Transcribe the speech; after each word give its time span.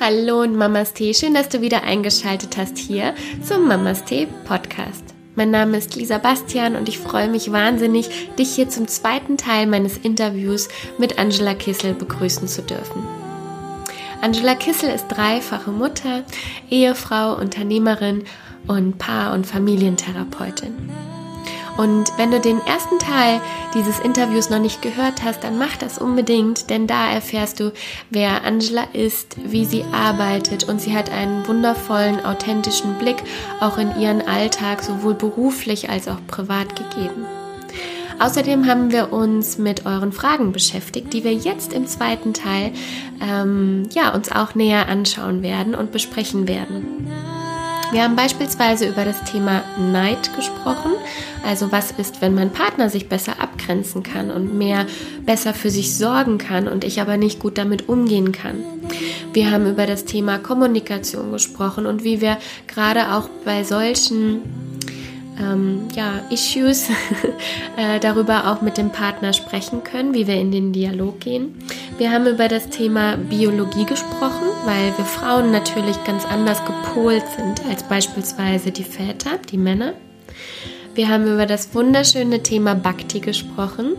Hallo 0.00 0.42
und 0.42 0.54
Mamas 0.54 0.92
Tee, 0.92 1.12
schön, 1.12 1.34
dass 1.34 1.48
du 1.48 1.60
wieder 1.60 1.82
eingeschaltet 1.82 2.56
hast 2.56 2.78
hier 2.78 3.16
zum 3.42 3.66
Mamas 3.66 4.04
Tee 4.04 4.28
Podcast. 4.44 5.02
Mein 5.34 5.50
Name 5.50 5.76
ist 5.76 5.96
Lisa 5.96 6.18
Bastian 6.18 6.76
und 6.76 6.88
ich 6.88 7.00
freue 7.00 7.28
mich 7.28 7.50
wahnsinnig, 7.50 8.08
dich 8.36 8.54
hier 8.54 8.68
zum 8.68 8.86
zweiten 8.86 9.36
Teil 9.36 9.66
meines 9.66 9.98
Interviews 9.98 10.68
mit 10.98 11.18
Angela 11.18 11.54
Kissel 11.54 11.94
begrüßen 11.94 12.46
zu 12.46 12.62
dürfen. 12.62 13.02
Angela 14.22 14.54
Kissel 14.54 14.90
ist 14.90 15.08
dreifache 15.08 15.72
Mutter, 15.72 16.22
Ehefrau, 16.70 17.34
Unternehmerin 17.34 18.22
und 18.68 18.98
Paar- 18.98 19.34
und 19.34 19.48
Familientherapeutin. 19.48 20.90
Und 21.78 22.10
wenn 22.16 22.32
du 22.32 22.40
den 22.40 22.58
ersten 22.66 22.98
Teil 22.98 23.40
dieses 23.72 24.00
Interviews 24.00 24.50
noch 24.50 24.58
nicht 24.58 24.82
gehört 24.82 25.22
hast, 25.22 25.44
dann 25.44 25.58
mach 25.58 25.76
das 25.76 25.96
unbedingt, 25.96 26.70
denn 26.70 26.88
da 26.88 27.08
erfährst 27.08 27.60
du, 27.60 27.72
wer 28.10 28.44
Angela 28.44 28.82
ist, 28.92 29.36
wie 29.44 29.64
sie 29.64 29.84
arbeitet 29.92 30.68
und 30.68 30.80
sie 30.80 30.92
hat 30.92 31.08
einen 31.08 31.46
wundervollen, 31.46 32.24
authentischen 32.24 32.94
Blick 32.98 33.22
auch 33.60 33.78
in 33.78 33.96
ihren 33.96 34.26
Alltag, 34.26 34.82
sowohl 34.82 35.14
beruflich 35.14 35.88
als 35.88 36.08
auch 36.08 36.18
privat 36.26 36.74
gegeben. 36.74 37.24
Außerdem 38.18 38.66
haben 38.66 38.90
wir 38.90 39.12
uns 39.12 39.58
mit 39.58 39.86
euren 39.86 40.10
Fragen 40.10 40.50
beschäftigt, 40.50 41.12
die 41.12 41.22
wir 41.22 41.32
jetzt 41.32 41.72
im 41.72 41.86
zweiten 41.86 42.34
Teil 42.34 42.72
ähm, 43.22 43.88
ja, 43.94 44.12
uns 44.12 44.32
auch 44.32 44.56
näher 44.56 44.88
anschauen 44.88 45.42
werden 45.42 45.76
und 45.76 45.92
besprechen 45.92 46.48
werden. 46.48 47.08
Wir 47.90 48.02
haben 48.02 48.16
beispielsweise 48.16 48.86
über 48.86 49.06
das 49.06 49.24
Thema 49.24 49.62
Neid 49.78 50.34
gesprochen, 50.36 50.92
also 51.42 51.72
was 51.72 51.90
ist, 51.92 52.20
wenn 52.20 52.34
mein 52.34 52.50
Partner 52.50 52.90
sich 52.90 53.08
besser 53.08 53.40
abgrenzen 53.40 54.02
kann 54.02 54.30
und 54.30 54.56
mehr 54.58 54.84
besser 55.24 55.54
für 55.54 55.70
sich 55.70 55.96
sorgen 55.96 56.36
kann 56.36 56.68
und 56.68 56.84
ich 56.84 57.00
aber 57.00 57.16
nicht 57.16 57.40
gut 57.40 57.56
damit 57.56 57.88
umgehen 57.88 58.30
kann. 58.32 58.62
Wir 59.32 59.50
haben 59.50 59.66
über 59.66 59.86
das 59.86 60.04
Thema 60.04 60.38
Kommunikation 60.38 61.32
gesprochen 61.32 61.86
und 61.86 62.04
wie 62.04 62.20
wir 62.20 62.36
gerade 62.66 63.14
auch 63.14 63.30
bei 63.46 63.64
solchen 63.64 64.42
ähm, 65.40 65.88
ja, 65.94 66.20
Issues 66.30 66.90
äh, 67.78 68.00
darüber 68.00 68.52
auch 68.52 68.60
mit 68.60 68.76
dem 68.76 68.90
Partner 68.90 69.32
sprechen 69.32 69.82
können, 69.82 70.12
wie 70.12 70.26
wir 70.26 70.34
in 70.34 70.52
den 70.52 70.74
Dialog 70.74 71.20
gehen. 71.20 71.54
Wir 71.98 72.12
haben 72.12 72.28
über 72.28 72.46
das 72.46 72.68
Thema 72.68 73.16
Biologie 73.16 73.84
gesprochen, 73.84 74.46
weil 74.64 74.96
wir 74.96 75.04
Frauen 75.04 75.50
natürlich 75.50 75.96
ganz 76.04 76.24
anders 76.24 76.64
gepolt 76.64 77.24
sind 77.36 77.68
als 77.68 77.82
beispielsweise 77.82 78.70
die 78.70 78.84
Väter, 78.84 79.40
die 79.50 79.58
Männer. 79.58 79.94
Wir 80.94 81.08
haben 81.08 81.26
über 81.26 81.44
das 81.44 81.74
wunderschöne 81.74 82.44
Thema 82.44 82.76
Bhakti 82.76 83.18
gesprochen. 83.18 83.96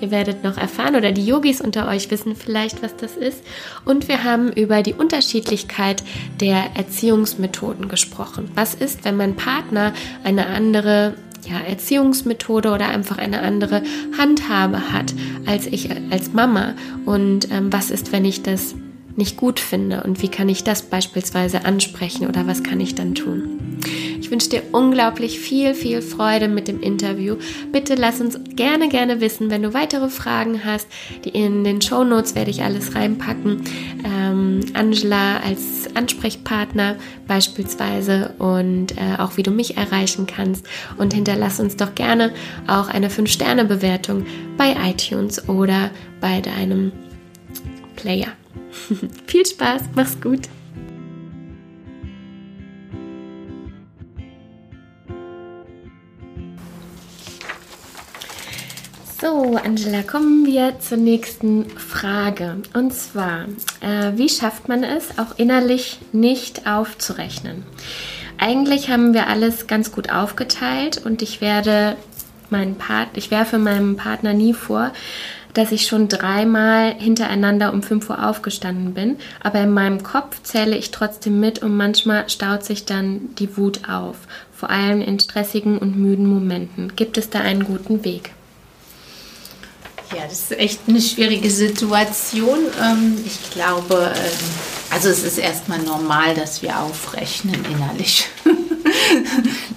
Ihr 0.00 0.10
werdet 0.10 0.42
noch 0.42 0.56
erfahren 0.56 0.96
oder 0.96 1.12
die 1.12 1.26
Yogis 1.26 1.60
unter 1.60 1.88
euch 1.88 2.10
wissen 2.10 2.36
vielleicht, 2.36 2.82
was 2.82 2.96
das 2.96 3.18
ist. 3.18 3.42
Und 3.84 4.08
wir 4.08 4.24
haben 4.24 4.50
über 4.50 4.82
die 4.82 4.94
Unterschiedlichkeit 4.94 6.02
der 6.40 6.70
Erziehungsmethoden 6.74 7.88
gesprochen. 7.88 8.50
Was 8.54 8.74
ist, 8.74 9.04
wenn 9.04 9.18
mein 9.18 9.36
Partner 9.36 9.92
eine 10.24 10.46
andere 10.46 11.16
ja, 11.48 11.58
Erziehungsmethode 11.60 12.70
oder 12.70 12.88
einfach 12.88 13.18
eine 13.18 13.42
andere 13.42 13.82
Handhabe 14.16 14.92
hat 14.92 15.14
als 15.46 15.66
ich 15.66 15.90
als 16.10 16.32
Mama? 16.32 16.74
Und 17.04 17.50
ähm, 17.50 17.72
was 17.72 17.90
ist, 17.90 18.12
wenn 18.12 18.24
ich 18.24 18.42
das 18.42 18.74
nicht 19.16 19.36
gut 19.36 19.60
finde 19.60 20.02
und 20.04 20.22
wie 20.22 20.28
kann 20.28 20.48
ich 20.48 20.64
das 20.64 20.82
beispielsweise 20.82 21.64
ansprechen 21.64 22.26
oder 22.26 22.46
was 22.46 22.62
kann 22.62 22.80
ich 22.80 22.94
dann 22.94 23.14
tun? 23.14 23.78
Ich 24.20 24.30
wünsche 24.30 24.48
dir 24.48 24.62
unglaublich 24.72 25.40
viel, 25.40 25.74
viel 25.74 26.00
Freude 26.00 26.48
mit 26.48 26.68
dem 26.68 26.80
Interview. 26.80 27.36
Bitte 27.72 27.94
lass 27.96 28.20
uns 28.20 28.38
gerne, 28.54 28.88
gerne 28.88 29.20
wissen, 29.20 29.50
wenn 29.50 29.62
du 29.62 29.74
weitere 29.74 30.08
Fragen 30.08 30.64
hast. 30.64 30.86
Die 31.24 31.30
in 31.30 31.64
den 31.64 31.82
Show 31.82 32.04
Notes 32.04 32.34
werde 32.34 32.50
ich 32.50 32.62
alles 32.62 32.94
reinpacken. 32.94 33.62
Ähm, 34.04 34.60
Angela 34.74 35.38
als 35.40 35.88
Ansprechpartner 35.94 36.96
beispielsweise 37.26 38.34
und 38.38 38.92
äh, 38.96 39.18
auch 39.18 39.36
wie 39.36 39.42
du 39.42 39.50
mich 39.50 39.76
erreichen 39.76 40.26
kannst. 40.26 40.66
Und 40.98 41.12
hinterlass 41.12 41.60
uns 41.60 41.76
doch 41.76 41.94
gerne 41.94 42.32
auch 42.68 42.88
eine 42.88 43.08
5-Sterne-Bewertung 43.08 44.24
bei 44.56 44.76
iTunes 44.88 45.48
oder 45.48 45.90
bei 46.20 46.40
deinem 46.40 46.92
Player. 47.96 48.28
Viel 49.26 49.46
Spaß, 49.46 49.82
mach's 49.94 50.20
gut. 50.20 50.48
So, 59.22 59.56
Angela, 59.56 60.02
kommen 60.02 60.46
wir 60.46 60.80
zur 60.80 60.98
nächsten 60.98 61.70
Frage. 61.70 62.56
Und 62.74 62.92
zwar, 62.92 63.44
äh, 63.80 64.10
wie 64.16 64.28
schafft 64.28 64.68
man 64.68 64.82
es, 64.82 65.16
auch 65.16 65.38
innerlich 65.38 66.00
nicht 66.12 66.66
aufzurechnen? 66.66 67.62
Eigentlich 68.36 68.90
haben 68.90 69.14
wir 69.14 69.28
alles 69.28 69.68
ganz 69.68 69.92
gut 69.92 70.10
aufgeteilt 70.10 71.00
und 71.04 71.22
ich 71.22 71.40
werde 71.40 71.96
meinen 72.50 72.74
Part, 72.74 73.10
ich 73.14 73.30
werfe 73.30 73.58
meinem 73.58 73.96
Partner 73.96 74.34
nie 74.34 74.54
vor, 74.54 74.92
dass 75.54 75.72
ich 75.72 75.86
schon 75.86 76.08
dreimal 76.08 76.94
hintereinander 76.94 77.72
um 77.72 77.82
5 77.82 78.10
Uhr 78.10 78.28
aufgestanden 78.28 78.94
bin. 78.94 79.16
Aber 79.42 79.60
in 79.60 79.72
meinem 79.72 80.02
Kopf 80.02 80.42
zähle 80.42 80.76
ich 80.76 80.90
trotzdem 80.90 81.40
mit 81.40 81.60
und 81.60 81.76
manchmal 81.76 82.28
staut 82.28 82.64
sich 82.64 82.84
dann 82.84 83.34
die 83.38 83.56
Wut 83.56 83.88
auf. 83.88 84.16
Vor 84.54 84.70
allem 84.70 85.00
in 85.00 85.18
stressigen 85.18 85.78
und 85.78 85.96
müden 85.96 86.26
Momenten. 86.26 86.94
Gibt 86.96 87.18
es 87.18 87.30
da 87.30 87.40
einen 87.40 87.64
guten 87.64 88.04
Weg? 88.04 88.32
Ja, 90.14 90.24
das 90.24 90.50
ist 90.50 90.58
echt 90.58 90.80
eine 90.88 91.00
schwierige 91.00 91.50
Situation. 91.50 92.58
Ähm, 92.82 93.16
ich 93.24 93.50
glaube, 93.50 94.12
ähm, 94.14 94.48
also 94.90 95.08
es 95.08 95.24
ist 95.24 95.38
erstmal 95.38 95.78
normal, 95.78 96.34
dass 96.34 96.62
wir 96.62 96.78
aufrechnen 96.78 97.64
innerlich. 97.70 98.28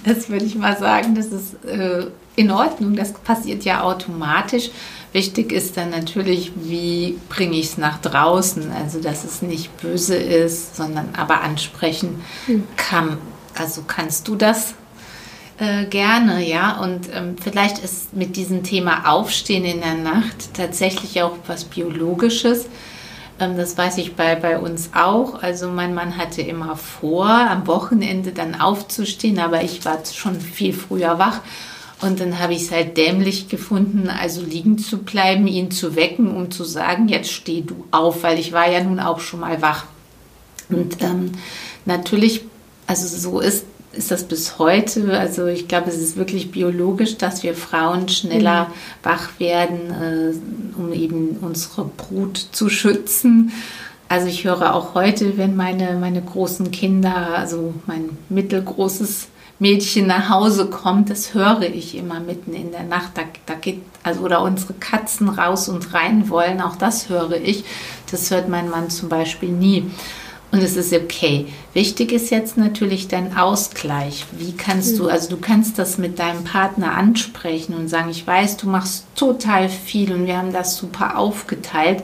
Das 0.04 0.28
würde 0.28 0.44
ich 0.44 0.54
mal 0.54 0.78
sagen, 0.78 1.14
das 1.14 1.26
ist 1.26 1.64
äh, 1.64 2.06
in 2.36 2.50
Ordnung. 2.50 2.94
Das 2.94 3.12
passiert 3.12 3.64
ja 3.64 3.82
automatisch. 3.82 4.70
Wichtig 5.16 5.50
ist 5.50 5.78
dann 5.78 5.88
natürlich, 5.88 6.52
wie 6.56 7.18
bringe 7.30 7.56
ich 7.56 7.68
es 7.68 7.78
nach 7.78 8.02
draußen, 8.02 8.70
also 8.70 9.00
dass 9.00 9.24
es 9.24 9.40
nicht 9.40 9.74
böse 9.80 10.14
ist, 10.14 10.76
sondern 10.76 11.08
aber 11.16 11.40
ansprechen 11.40 12.22
hm. 12.44 12.64
kann. 12.76 13.16
Also 13.58 13.84
kannst 13.86 14.28
du 14.28 14.36
das 14.36 14.74
äh, 15.56 15.86
gerne, 15.86 16.46
ja. 16.46 16.78
Und 16.82 17.08
ähm, 17.14 17.36
vielleicht 17.42 17.78
ist 17.78 18.12
mit 18.12 18.36
diesem 18.36 18.62
Thema 18.62 19.10
Aufstehen 19.10 19.64
in 19.64 19.80
der 19.80 19.94
Nacht 19.94 20.52
tatsächlich 20.52 21.22
auch 21.22 21.38
was 21.46 21.64
Biologisches. 21.64 22.66
Ähm, 23.40 23.56
das 23.56 23.78
weiß 23.78 23.96
ich 23.96 24.16
bei, 24.16 24.34
bei 24.34 24.58
uns 24.58 24.90
auch. 24.94 25.42
Also 25.42 25.68
mein 25.68 25.94
Mann 25.94 26.18
hatte 26.18 26.42
immer 26.42 26.76
vor, 26.76 27.26
am 27.26 27.66
Wochenende 27.66 28.32
dann 28.32 28.60
aufzustehen, 28.60 29.38
aber 29.38 29.62
ich 29.62 29.82
war 29.86 29.96
schon 30.04 30.38
viel 30.38 30.74
früher 30.74 31.18
wach. 31.18 31.40
Und 32.00 32.20
dann 32.20 32.38
habe 32.38 32.52
ich 32.52 32.62
es 32.62 32.70
halt 32.70 32.96
dämlich 32.98 33.48
gefunden, 33.48 34.10
also 34.10 34.42
liegen 34.42 34.78
zu 34.78 34.98
bleiben, 34.98 35.46
ihn 35.46 35.70
zu 35.70 35.96
wecken, 35.96 36.34
um 36.36 36.50
zu 36.50 36.64
sagen, 36.64 37.08
jetzt 37.08 37.30
steh 37.30 37.62
du 37.62 37.86
auf, 37.90 38.22
weil 38.22 38.38
ich 38.38 38.52
war 38.52 38.70
ja 38.70 38.84
nun 38.84 39.00
auch 39.00 39.20
schon 39.20 39.40
mal 39.40 39.62
wach. 39.62 39.86
Und 40.68 41.02
ähm, 41.02 41.32
natürlich, 41.86 42.42
also 42.86 43.06
so 43.06 43.40
ist, 43.40 43.64
ist 43.92 44.10
das 44.10 44.24
bis 44.24 44.58
heute, 44.58 45.18
also 45.18 45.46
ich 45.46 45.68
glaube, 45.68 45.88
es 45.88 45.96
ist 45.96 46.16
wirklich 46.16 46.50
biologisch, 46.50 47.16
dass 47.16 47.42
wir 47.42 47.54
Frauen 47.54 48.10
schneller 48.10 48.64
mhm. 48.64 48.72
wach 49.02 49.40
werden, 49.40 49.90
äh, 49.90 50.78
um 50.78 50.92
eben 50.92 51.38
unsere 51.40 51.86
Brut 51.86 52.36
zu 52.52 52.68
schützen. 52.68 53.52
Also 54.08 54.28
ich 54.28 54.44
höre 54.44 54.74
auch 54.74 54.94
heute, 54.94 55.38
wenn 55.38 55.56
meine, 55.56 55.96
meine 55.98 56.20
großen 56.20 56.70
Kinder, 56.70 57.36
also 57.36 57.72
mein 57.86 58.10
mittelgroßes 58.28 59.28
Mädchen 59.58 60.06
nach 60.06 60.28
Hause 60.28 60.66
kommt, 60.66 61.08
das 61.08 61.32
höre 61.32 61.62
ich 61.62 61.96
immer 61.96 62.20
mitten 62.20 62.52
in 62.52 62.72
der 62.72 62.82
Nacht. 62.82 63.12
Da, 63.14 63.22
da 63.46 63.54
geht, 63.54 63.80
also, 64.02 64.20
oder 64.20 64.42
unsere 64.42 64.74
Katzen 64.74 65.28
raus 65.28 65.68
und 65.68 65.94
rein 65.94 66.28
wollen, 66.28 66.60
auch 66.60 66.76
das 66.76 67.08
höre 67.08 67.40
ich. 67.40 67.64
Das 68.10 68.30
hört 68.30 68.48
mein 68.48 68.68
Mann 68.68 68.90
zum 68.90 69.08
Beispiel 69.08 69.48
nie. 69.48 69.90
Und 70.52 70.62
es 70.62 70.76
ist 70.76 70.92
okay. 70.92 71.46
Wichtig 71.72 72.12
ist 72.12 72.30
jetzt 72.30 72.56
natürlich 72.56 73.08
dein 73.08 73.36
Ausgleich. 73.36 74.26
Wie 74.32 74.52
kannst 74.52 74.98
du, 74.98 75.04
mhm. 75.04 75.08
also 75.10 75.30
du 75.30 75.38
kannst 75.38 75.78
das 75.78 75.98
mit 75.98 76.18
deinem 76.18 76.44
Partner 76.44 76.94
ansprechen 76.94 77.74
und 77.74 77.88
sagen, 77.88 78.10
ich 78.10 78.26
weiß, 78.26 78.58
du 78.58 78.68
machst 78.68 79.06
total 79.16 79.68
viel 79.68 80.12
und 80.12 80.26
wir 80.26 80.36
haben 80.36 80.52
das 80.52 80.76
super 80.76 81.18
aufgeteilt, 81.18 82.02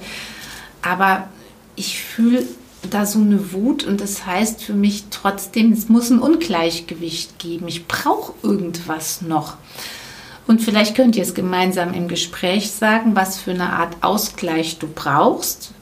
aber 0.82 1.28
ich 1.76 2.02
fühle 2.02 2.44
da 2.90 3.06
so 3.06 3.18
eine 3.18 3.52
Wut 3.52 3.84
und 3.84 4.00
das 4.00 4.26
heißt 4.26 4.62
für 4.62 4.74
mich 4.74 5.04
trotzdem, 5.10 5.72
es 5.72 5.88
muss 5.88 6.10
ein 6.10 6.18
Ungleichgewicht 6.18 7.38
geben. 7.38 7.68
Ich 7.68 7.86
brauche 7.86 8.34
irgendwas 8.42 9.22
noch. 9.22 9.56
Und 10.46 10.60
vielleicht 10.60 10.96
könnt 10.96 11.16
ihr 11.16 11.22
es 11.22 11.34
gemeinsam 11.34 11.94
im 11.94 12.08
Gespräch 12.08 12.70
sagen, 12.72 13.14
was 13.14 13.38
für 13.38 13.52
eine 13.52 13.70
Art 13.70 13.96
Ausgleich 14.00 14.78
du 14.78 14.88
brauchst. 14.88 15.72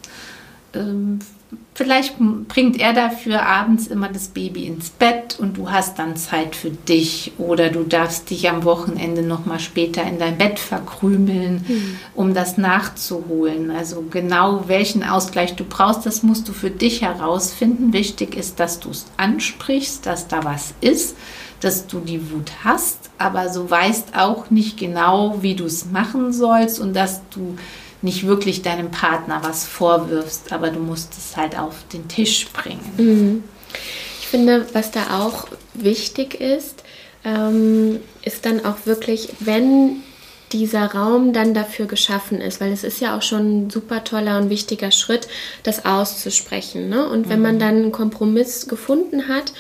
Vielleicht 1.74 2.16
bringt 2.48 2.78
er 2.78 2.92
dafür 2.92 3.42
abends 3.46 3.86
immer 3.86 4.08
das 4.08 4.28
Baby 4.28 4.66
ins 4.66 4.90
Bett 4.90 5.38
und 5.38 5.56
du 5.56 5.70
hast 5.70 5.98
dann 5.98 6.16
Zeit 6.16 6.54
für 6.54 6.70
dich 6.70 7.32
oder 7.38 7.70
du 7.70 7.84
darfst 7.84 8.28
dich 8.28 8.50
am 8.50 8.64
Wochenende 8.64 9.22
noch 9.22 9.46
mal 9.46 9.58
später 9.58 10.02
in 10.02 10.18
dein 10.18 10.36
Bett 10.36 10.58
verkrümeln, 10.58 11.64
mhm. 11.66 11.96
um 12.14 12.34
das 12.34 12.58
nachzuholen. 12.58 13.70
Also 13.70 14.04
genau 14.10 14.64
welchen 14.68 15.02
Ausgleich 15.02 15.56
du 15.56 15.64
brauchst, 15.64 16.04
das 16.04 16.22
musst 16.22 16.48
du 16.48 16.52
für 16.52 16.70
dich 16.70 17.02
herausfinden. 17.02 17.92
Wichtig 17.92 18.36
ist, 18.36 18.60
dass 18.60 18.78
du 18.78 18.90
es 18.90 19.06
ansprichst, 19.16 20.04
dass 20.04 20.28
da 20.28 20.44
was 20.44 20.74
ist, 20.80 21.16
dass 21.60 21.86
du 21.86 22.00
die 22.00 22.30
Wut 22.30 22.52
hast, 22.62 23.10
aber 23.16 23.48
so 23.48 23.70
weißt 23.70 24.16
auch 24.16 24.50
nicht 24.50 24.78
genau, 24.78 25.38
wie 25.40 25.54
du 25.54 25.64
es 25.64 25.86
machen 25.86 26.32
sollst 26.32 26.78
und 26.78 26.94
dass 26.94 27.22
du 27.30 27.56
nicht 28.02 28.26
wirklich 28.26 28.62
deinem 28.62 28.90
Partner 28.90 29.40
was 29.42 29.66
vorwirfst, 29.66 30.52
aber 30.52 30.70
du 30.70 30.80
musst 30.80 31.14
es 31.16 31.36
halt 31.36 31.58
auf 31.58 31.74
den 31.92 32.08
Tisch 32.08 32.48
bringen. 32.52 32.92
Mhm. 32.96 33.44
Ich 34.20 34.26
finde, 34.26 34.66
was 34.72 34.90
da 34.90 35.20
auch 35.20 35.48
wichtig 35.74 36.40
ist, 36.40 36.82
ähm, 37.24 38.00
ist 38.22 38.46
dann 38.46 38.64
auch 38.64 38.86
wirklich, 38.86 39.30
wenn 39.40 40.02
dieser 40.52 40.86
Raum 40.86 41.32
dann 41.32 41.54
dafür 41.54 41.86
geschaffen 41.86 42.40
ist, 42.40 42.60
weil 42.60 42.72
es 42.72 42.82
ist 42.82 43.00
ja 43.00 43.16
auch 43.16 43.22
schon 43.22 43.66
ein 43.66 43.70
super 43.70 44.02
toller 44.04 44.38
und 44.38 44.50
wichtiger 44.50 44.90
Schritt, 44.90 45.28
das 45.62 45.84
auszusprechen. 45.84 46.88
Ne? 46.88 47.08
Und 47.08 47.28
wenn 47.28 47.40
man 47.40 47.56
mhm. 47.56 47.60
dann 47.60 47.74
einen 47.76 47.92
Kompromiss 47.92 48.66
gefunden 48.66 49.28
hat 49.28 49.52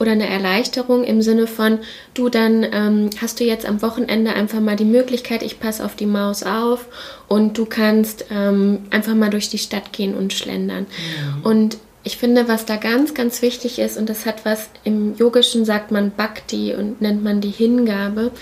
oder 0.00 0.12
eine 0.12 0.28
Erleichterung 0.28 1.04
im 1.04 1.22
Sinne 1.22 1.46
von, 1.46 1.78
du, 2.14 2.28
dann 2.28 2.66
ähm, 2.72 3.10
hast 3.20 3.40
du 3.40 3.44
jetzt 3.44 3.66
am 3.66 3.82
Wochenende 3.82 4.32
einfach 4.32 4.60
mal 4.60 4.76
die 4.76 4.84
Möglichkeit, 4.84 5.42
ich 5.42 5.60
passe 5.60 5.84
auf 5.84 5.94
die 5.94 6.06
Maus 6.06 6.42
auf 6.42 6.86
und 7.28 7.56
du 7.56 7.64
kannst 7.64 8.26
ähm, 8.30 8.80
einfach 8.90 9.14
mal 9.14 9.30
durch 9.30 9.48
die 9.48 9.58
Stadt 9.58 9.92
gehen 9.92 10.14
und 10.14 10.32
schlendern. 10.32 10.86
Mhm. 10.86 11.42
Und 11.44 11.78
ich 12.04 12.16
finde, 12.16 12.48
was 12.48 12.66
da 12.66 12.76
ganz, 12.76 13.14
ganz 13.14 13.42
wichtig 13.42 13.78
ist, 13.78 13.96
und 13.96 14.08
das 14.08 14.26
hat 14.26 14.44
was 14.44 14.70
im 14.84 15.16
Yogischen 15.16 15.64
sagt 15.64 15.90
man 15.90 16.10
Bhakti 16.10 16.74
und 16.74 17.00
nennt 17.00 17.22
man 17.22 17.40
die 17.40 17.50
Hingabe. 17.50 18.32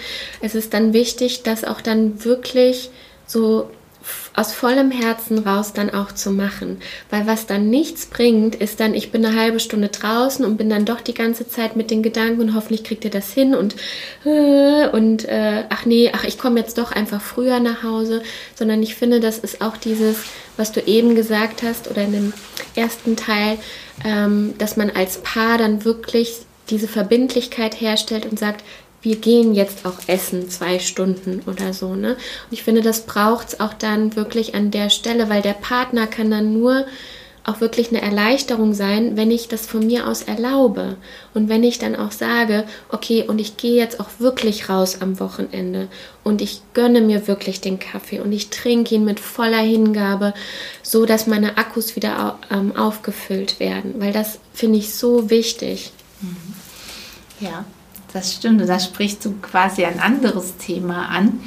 Es 0.41 0.55
ist 0.55 0.73
dann 0.73 0.93
wichtig, 0.93 1.43
dass 1.43 1.65
auch 1.65 1.81
dann 1.81 2.25
wirklich 2.25 2.91
so 3.27 3.71
aus 4.35 4.53
vollem 4.53 4.91
Herzen 4.91 5.39
raus 5.39 5.73
dann 5.73 5.91
auch 5.91 6.13
zu 6.13 6.31
machen. 6.31 6.79
Weil 7.11 7.27
was 7.27 7.47
dann 7.47 7.69
nichts 7.69 8.07
bringt, 8.07 8.55
ist 8.55 8.81
dann, 8.81 8.95
ich 8.95 9.13
bin 9.13 9.25
eine 9.25 9.39
halbe 9.39 9.61
Stunde 9.61 9.89
draußen 9.89 10.45
und 10.45 10.57
bin 10.57 10.71
dann 10.71 10.85
doch 10.85 11.01
die 11.01 11.15
ganze 11.15 11.47
Zeit 11.49 11.77
mit 11.77 11.91
den 11.91 12.03
Gedanken 12.03 12.41
und 12.41 12.55
hoffentlich 12.55 12.85
kriegt 12.85 13.05
ihr 13.05 13.11
das 13.11 13.33
hin 13.33 13.55
und, 13.55 13.77
äh, 14.25 14.89
und 14.89 15.27
äh, 15.29 15.65
ach 15.69 15.85
nee, 15.85 16.11
ach 16.15 16.25
ich 16.25 16.39
komme 16.39 16.61
jetzt 16.61 16.79
doch 16.79 16.93
einfach 16.93 17.21
früher 17.21 17.61
nach 17.61 17.83
Hause, 17.83 18.23
sondern 18.55 18.83
ich 18.83 18.95
finde, 18.95 19.21
das 19.21 19.39
ist 19.39 19.61
auch 19.61 19.77
dieses, 19.77 20.17
was 20.61 20.73
du 20.73 20.81
eben 20.83 21.15
gesagt 21.15 21.63
hast 21.63 21.91
oder 21.91 22.03
in 22.03 22.13
dem 22.13 22.33
ersten 22.77 23.17
Teil, 23.17 23.59
ähm, 24.05 24.55
dass 24.59 24.77
man 24.77 24.91
als 24.91 25.19
Paar 25.23 25.59
dann 25.59 25.85
wirklich 25.85 26.43
diese 26.69 26.87
Verbindlichkeit 26.87 27.81
herstellt 27.81 28.27
und 28.27 28.39
sagt, 28.39 28.63
wir 29.03 29.17
gehen 29.17 29.55
jetzt 29.55 29.87
auch 29.87 29.99
essen, 30.07 30.51
zwei 30.51 30.79
Stunden 30.79 31.41
oder 31.47 31.73
so. 31.73 31.95
Ne? 31.95 32.13
Und 32.13 32.53
ich 32.53 32.63
finde, 32.63 32.83
das 32.83 33.07
braucht 33.07 33.49
es 33.49 33.61
auch 33.61 33.73
dann 33.73 34.15
wirklich 34.15 34.55
an 34.55 34.71
der 34.71 34.91
Stelle, 34.91 35.31
weil 35.31 35.41
der 35.41 35.55
Partner 35.55 36.07
kann 36.07 36.31
dann 36.31 36.53
nur 36.53 36.85
auch 37.51 37.61
wirklich 37.61 37.91
eine 37.91 38.01
Erleichterung 38.01 38.73
sein, 38.75 39.17
wenn 39.17 39.31
ich 39.31 39.49
das 39.49 39.67
von 39.67 39.87
mir 39.87 40.07
aus 40.07 40.23
erlaube. 40.23 40.97
Und 41.35 41.49
wenn 41.49 41.65
ich 41.65 41.79
dann 41.79 41.97
auch 41.97 42.13
sage, 42.13 42.65
okay, 42.91 43.25
und 43.27 43.41
ich 43.41 43.57
gehe 43.57 43.77
jetzt 43.77 44.01
auch 44.01 44.09
wirklich 44.19 44.69
raus 44.69 44.99
am 45.01 45.19
Wochenende 45.21 45.89
und 46.23 46.41
ich 46.41 46.63
gönne 46.75 47.01
mir 47.01 47.27
wirklich 47.27 47.61
den 47.61 47.79
Kaffee 47.79 48.21
und 48.21 48.33
ich 48.33 48.51
trinke 48.51 48.95
ihn 48.95 49.05
mit 49.05 49.21
voller 49.21 49.63
Hingabe, 49.63 50.33
so 50.83 51.07
dass 51.07 51.27
meine 51.27 51.59
Akkus 51.59 51.97
wieder 51.97 52.39
ähm, 52.51 52.77
aufgefüllt 52.77 53.61
werden. 53.61 53.95
Weil 53.99 54.13
das 54.13 54.39
finde 54.55 54.79
ich 54.79 54.95
so 54.95 55.29
wichtig. 55.29 55.93
Mhm. 56.21 56.55
Ja, 57.41 57.65
das 58.13 58.35
stimmt. 58.35 58.67
Da 58.69 58.79
sprichst 58.79 59.25
du 59.25 59.33
quasi 59.41 59.85
ein 59.85 59.99
anderes 59.99 60.57
Thema 60.57 61.09
an. 61.09 61.41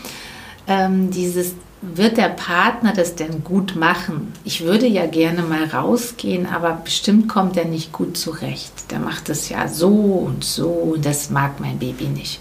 Ähm, 0.68 1.12
dieses, 1.12 1.54
wird 1.84 2.18
der 2.18 2.30
Partner 2.30 2.94
das 2.94 3.16
denn 3.16 3.44
gut 3.44 3.76
machen? 3.76 4.34
Ich 4.46 4.62
würde 4.62 4.88
ja 4.88 5.06
gerne 5.06 5.42
mal 5.42 5.66
rausgehen, 5.66 6.46
aber 6.46 6.82
bestimmt 6.84 7.28
kommt 7.28 7.58
er 7.58 7.66
nicht 7.66 7.92
gut 7.92 8.18
zurecht. 8.18 8.92
Der 8.92 9.00
macht 9.00 9.30
es 9.30 9.50
ja 9.50 9.68
so 9.68 9.90
und 9.90 10.44
so 10.44 10.70
und 10.70 11.06
das 11.06 11.30
mag 11.30 11.60
mein 11.60 11.80
Baby 11.80 12.06
nicht. 12.06 12.40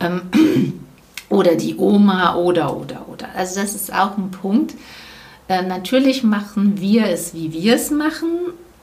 Ähm, 0.00 0.22
oder 1.28 1.56
die 1.56 1.76
Oma 1.76 2.36
oder, 2.36 2.76
oder, 2.76 3.08
oder. 3.08 3.28
Also 3.34 3.60
das 3.60 3.74
ist 3.74 3.92
auch 3.92 4.18
ein 4.18 4.30
Punkt. 4.30 4.74
Äh, 5.48 5.62
natürlich 5.62 6.22
machen 6.22 6.80
wir 6.80 7.06
es, 7.06 7.34
wie 7.34 7.52
wir 7.52 7.76
es 7.76 7.90
machen, 7.90 8.28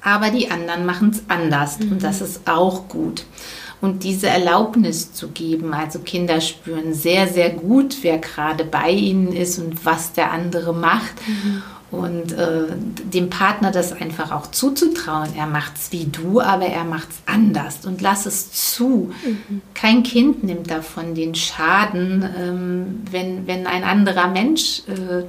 aber 0.02 0.32
die 0.32 0.50
anderen 0.50 0.86
machen 0.86 1.12
es 1.12 1.24
anders 1.28 1.80
mhm. 1.80 1.94
und 1.94 2.04
das 2.04 2.22
ist 2.22 2.48
auch 2.48 2.88
gut 2.88 3.24
und 3.82 4.04
diese 4.04 4.28
Erlaubnis 4.28 5.12
zu 5.14 5.30
geben. 5.30 5.74
Also 5.74 6.00
Kinder 6.00 6.40
spüren 6.40 6.94
sehr, 6.94 7.28
sehr 7.28 7.50
gut, 7.50 7.98
wer 8.04 8.20
gerade 8.20 8.64
bei 8.64 8.92
ihnen 8.92 9.34
ist 9.34 9.58
und 9.58 9.86
was 9.86 10.14
der 10.14 10.32
andere 10.32 10.74
macht. 10.74 11.16
Mhm. 11.28 11.64
Und 11.90 12.32
äh, 12.32 12.68
dem 13.04 13.30
Partner 13.30 13.70
das 13.70 13.92
einfach 13.92 14.32
auch 14.32 14.50
zuzutrauen. 14.50 15.32
Er 15.36 15.48
macht 15.48 15.74
es 15.76 15.92
wie 15.92 16.06
du, 16.06 16.40
aber 16.40 16.68
er 16.68 16.86
macht 16.86 17.10
es 17.10 17.18
anders 17.26 17.86
und 17.86 18.00
lass 18.00 18.26
es 18.26 18.52
zu. 18.52 19.12
Mhm. 19.26 19.62
Kein 19.74 20.04
Kind 20.04 20.42
nimmt 20.44 20.72
davon 20.72 21.16
den 21.16 21.36
Schaden, 21.36 22.24
ähm, 22.40 23.02
wenn, 23.12 23.46
wenn 23.46 23.68
ein 23.68 23.84
anderer 23.84 24.28
Mensch 24.28 24.84
äh, 24.88 25.24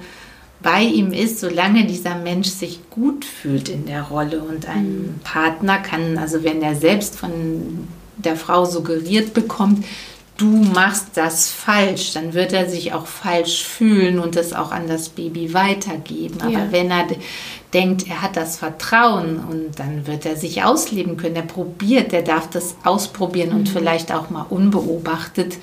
bei 0.63 0.83
ihm 0.83 1.13
ist, 1.13 1.41
solange 1.41 1.85
dieser 1.87 2.15
Mensch 2.15 2.49
sich 2.49 2.79
gut 2.91 3.25
fühlt 3.25 3.69
in 3.69 3.87
der 3.87 4.03
Rolle. 4.03 4.41
Und 4.41 4.69
ein 4.69 4.85
mhm. 4.85 5.21
Partner 5.25 5.79
kann, 5.79 6.17
also 6.17 6.45
wenn 6.45 6.63
er 6.63 6.77
selbst 6.77 7.17
von 7.19 7.89
der 8.25 8.37
Frau 8.37 8.65
suggeriert 8.65 9.35
bekommt, 9.35 9.85
du 10.37 10.47
machst 10.47 11.09
das 11.15 11.51
falsch, 11.51 12.13
dann 12.15 12.35
wird 12.35 12.53
er 12.53 12.69
sich 12.69 12.93
auch 12.93 13.07
falsch 13.07 13.65
fühlen 13.65 14.19
und 14.19 14.37
es 14.37 14.53
auch 14.53 14.73
an 14.73 14.89
das 14.89 15.11
Baby 15.11 15.55
weitergeben. 15.55 16.41
Aber 16.41 16.51
ja. 16.51 16.73
wenn 16.73 16.91
er 16.91 17.07
denkt, 17.73 18.09
er 18.09 18.23
hat 18.23 18.37
das 18.37 18.57
Vertrauen 18.57 19.39
und 19.39 19.79
dann 19.79 20.07
wird 20.07 20.27
er 20.27 20.37
sich 20.37 20.65
ausleben 20.65 21.17
können, 21.17 21.37
er 21.37 21.43
probiert, 21.43 22.13
er 22.13 22.23
darf 22.23 22.51
das 22.51 22.77
ausprobieren 22.83 23.51
mhm. 23.51 23.57
und 23.57 23.69
vielleicht 23.69 24.13
auch 24.13 24.31
mal 24.31 24.47
unbeobachtet 24.49 25.57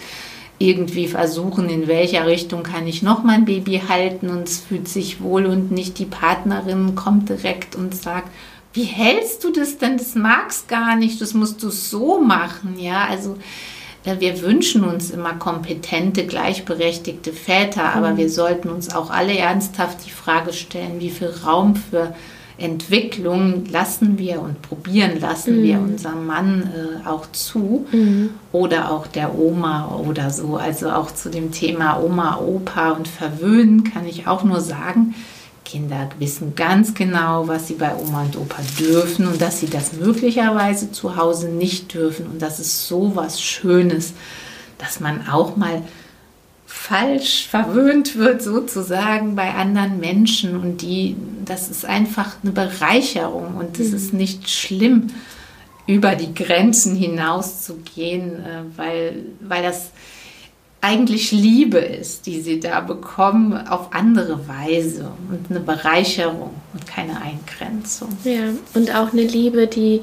irgendwie 0.60 1.08
versuchen, 1.08 1.70
in 1.70 1.88
welcher 1.88 2.28
Richtung 2.28 2.64
kann 2.64 2.86
ich 2.86 3.02
noch 3.02 3.24
mein 3.24 3.46
Baby 3.46 3.82
halten 3.88 4.30
und 4.30 4.48
es 4.48 4.60
fühlt 4.60 4.90
sich 4.90 5.22
wohl 5.22 5.46
und 5.46 5.72
nicht 5.72 5.98
die 6.00 6.06
Partnerin 6.06 6.96
kommt 6.96 7.30
direkt 7.30 7.76
und 7.76 7.96
sagt, 7.96 8.30
wie 8.74 8.83
hältst 8.83 9.44
du 9.44 9.51
das 9.51 9.77
denn? 9.77 9.98
Das 9.98 10.16
magst 10.16 10.68
gar 10.68 10.95
nicht, 10.95 11.21
das 11.21 11.33
musst 11.33 11.63
du 11.63 11.69
so 11.69 12.21
machen, 12.21 12.80
ja. 12.80 13.06
Also 13.06 13.38
äh, 14.06 14.19
wir 14.19 14.42
wünschen 14.42 14.83
uns 14.83 15.12
immer 15.12 15.33
kompetente, 15.33 16.25
gleichberechtigte 16.25 17.33
Väter, 17.33 17.95
aber 17.95 18.12
mhm. 18.12 18.18
wir 18.18 18.30
sollten 18.30 18.69
uns 18.69 18.94
auch 18.94 19.10
alle 19.10 19.38
ernsthaft 19.38 20.06
die 20.06 20.11
Frage 20.11 20.54
stellen, 20.54 20.99
wie 20.99 21.09
viel 21.09 21.33
Raum 21.45 21.76
für 21.76 22.14
Entwicklung 22.59 23.66
lassen 23.71 24.18
wir 24.18 24.42
und 24.42 24.61
probieren 24.61 25.19
lassen 25.19 25.59
mhm. 25.59 25.64
wir 25.64 25.80
unserem 25.80 26.26
Mann 26.26 26.69
äh, 26.73 27.07
auch 27.07 27.31
zu 27.31 27.88
mhm. 27.92 28.31
oder 28.52 28.92
auch 28.92 29.07
der 29.07 29.38
Oma 29.38 29.95
oder 30.06 30.30
so. 30.30 30.57
Also 30.57 30.90
auch 30.90 31.11
zu 31.11 31.30
dem 31.30 31.52
Thema 31.52 32.02
Oma, 32.02 32.38
Opa 32.38 32.92
und 32.92 33.07
Verwöhnen 33.07 33.85
kann 33.85 34.06
ich 34.06 34.28
auch 34.28 34.44
nur 34.44 34.59
sagen, 34.59 35.16
Kinder 35.69 36.09
wissen 36.18 36.56
ganz 36.56 36.95
genau, 36.95 37.47
was 37.47 37.68
sie 37.68 37.76
bei 37.76 37.95
Oma 37.95 38.23
und 38.23 38.38
Opa 38.38 38.61
dürfen 38.80 39.28
und 39.28 39.40
dass 39.40 39.59
sie 39.59 39.69
das 39.69 39.94
möglicherweise 39.94 40.92
zu 40.92 41.16
Hause 41.16 41.49
nicht 41.49 41.94
dürfen. 41.94 42.26
Und 42.26 42.42
das 42.42 42.59
ist 42.59 42.88
so 42.88 43.16
was 43.16 43.40
Schönes, 43.40 44.14
dass 44.80 44.99
man 44.99 45.28
auch 45.28 45.57
mal 45.57 45.83
falsch 46.66 47.47
verwöhnt 47.47 48.16
wird 48.16 48.42
sozusagen 48.42 49.35
bei 49.35 49.54
anderen 49.54 49.99
Menschen 49.99 50.56
und 50.56 50.81
die 50.81 51.16
das 51.45 51.69
ist 51.69 51.83
einfach 51.83 52.35
eine 52.44 52.52
Bereicherung 52.52 53.56
und 53.56 53.80
es 53.80 53.90
mhm. 53.90 53.95
ist 53.95 54.14
nicht 54.14 54.49
schlimm 54.49 55.07
über 55.88 56.16
die 56.16 56.33
Grenzen 56.33 56.95
hinaus 56.95 57.64
zu 57.64 57.78
gehen, 57.78 58.35
äh, 58.35 58.61
weil 58.78 59.26
weil 59.42 59.64
das 59.64 59.92
eigentlich 60.81 61.31
Liebe 61.31 61.78
ist, 61.78 62.26
die 62.26 62.42
sie 62.42 62.59
da 62.59 62.80
bekommen, 62.80 63.68
auf 63.68 63.94
andere 63.94 64.48
Weise 64.48 65.12
und 65.30 65.50
eine 65.50 65.59
Bereicherung 65.59 66.52
und 66.74 66.88
keine 66.88 67.21
Eingrenzung. 67.21 68.09
Ja, 68.24 68.54
und 68.74 68.95
auch 68.95 69.12
eine 69.12 69.24
Liebe, 69.24 69.68
die, 69.68 70.02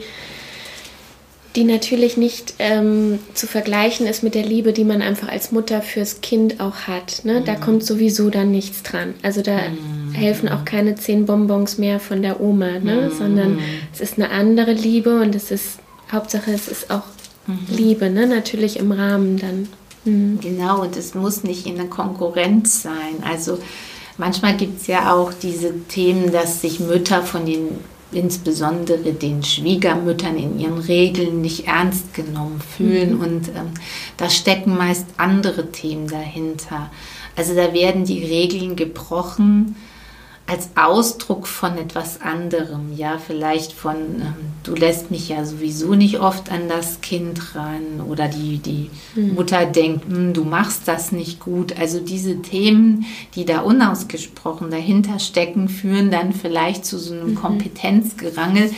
die 1.54 1.64
natürlich 1.64 2.18
nicht 2.18 2.54
ähm, 2.59 3.18
zu 3.33 3.47
vergleichen 3.47 4.06
ist 4.06 4.23
mit 4.23 4.35
der 4.35 4.45
Liebe, 4.45 4.75
die 4.75 4.85
man 4.85 5.00
einfach 5.00 5.28
als 5.28 5.50
Mutter 5.50 5.80
fürs 5.80 6.21
Kind 6.21 6.61
auch 6.61 6.80
hat. 6.87 7.25
Ne? 7.25 7.40
Da 7.40 7.54
mhm. 7.54 7.61
kommt 7.61 7.85
sowieso 7.85 8.28
dann 8.28 8.50
nichts 8.50 8.83
dran. 8.83 9.14
Also 9.23 9.40
da 9.40 9.56
mhm. 9.56 10.12
helfen 10.12 10.47
auch 10.50 10.66
keine 10.66 10.97
zehn 10.97 11.25
Bonbons 11.25 11.78
mehr 11.78 12.00
von 12.00 12.21
der 12.21 12.38
Oma, 12.38 12.78
ne? 12.80 13.09
Mhm. 13.11 13.16
sondern 13.16 13.59
es 13.95 14.02
ist 14.02 14.18
eine 14.18 14.30
andere 14.30 14.73
Liebe 14.73 15.21
und 15.21 15.35
es 15.35 15.50
ist, 15.50 15.78
Hauptsache 16.12 16.52
es 16.52 16.68
ist 16.68 16.90
auch 16.90 17.04
mhm. 17.47 17.61
Liebe, 17.75 18.11
ne? 18.11 18.26
natürlich 18.26 18.78
im 18.78 18.92
Rahmen 18.92 19.38
dann. 19.38 19.68
Mhm. 20.06 20.40
Genau, 20.40 20.82
und 20.82 20.96
es 20.96 21.14
muss 21.14 21.44
nicht 21.44 21.66
in 21.66 21.76
der 21.76 21.88
Konkurrenz 21.88 22.82
sein. 22.82 23.22
Also 23.25 23.58
manchmal 24.16 24.56
gibt 24.56 24.80
es 24.80 24.86
ja 24.86 25.12
auch 25.12 25.32
diese 25.32 25.78
Themen, 25.88 26.32
dass 26.32 26.62
sich 26.62 26.80
Mütter 26.80 27.22
von 27.22 27.44
den 27.44 27.68
insbesondere 28.12 29.12
den 29.12 29.42
Schwiegermüttern 29.42 30.36
in 30.38 30.58
ihren 30.58 30.78
Regeln 30.78 31.40
nicht 31.40 31.66
ernst 31.66 32.14
genommen 32.14 32.60
fühlen. 32.60 33.16
Mhm. 33.16 33.20
Und 33.20 33.48
ähm, 33.48 33.72
da 34.16 34.30
stecken 34.30 34.76
meist 34.76 35.06
andere 35.16 35.70
Themen 35.72 36.06
dahinter. 36.06 36.90
Also 37.34 37.54
da 37.54 37.75
werden 37.75 38.04
die 38.04 38.25
Regeln 38.25 38.76
gebrochen 38.76 39.76
als 40.49 40.71
Ausdruck 40.76 41.49
von 41.49 41.76
etwas 41.76 42.21
anderem, 42.21 42.97
ja, 42.97 43.19
vielleicht 43.19 43.73
von, 43.73 43.97
ähm, 43.97 44.35
du 44.62 44.75
lässt 44.75 45.11
mich 45.11 45.29
ja 45.29 45.45
sowieso 45.45 45.95
nicht 45.95 46.21
oft 46.21 46.53
an 46.53 46.69
das 46.69 47.00
Kind 47.00 47.57
ran 47.57 48.00
oder 48.07 48.29
die, 48.29 48.59
die 48.59 48.91
mhm. 49.17 49.35
Mutter 49.35 49.67
denkt, 49.67 50.07
hm, 50.07 50.35
du 50.35 50.45
machst 50.45 50.87
das 50.87 51.11
nicht 51.11 51.41
gut. 51.41 51.76
Also 51.76 51.99
diese 51.99 52.43
Themen, 52.43 53.07
die 53.35 53.45
da 53.45 53.61
unausgesprochen 53.61 54.71
dahinter 54.71 55.19
stecken, 55.19 55.69
führen 55.69 56.12
dann 56.12 56.33
vielleicht 56.33 56.87
zu 56.87 56.97
so 56.99 57.15
einem 57.15 57.31
mhm. 57.31 57.35
Kompetenzgerangel, 57.35 58.71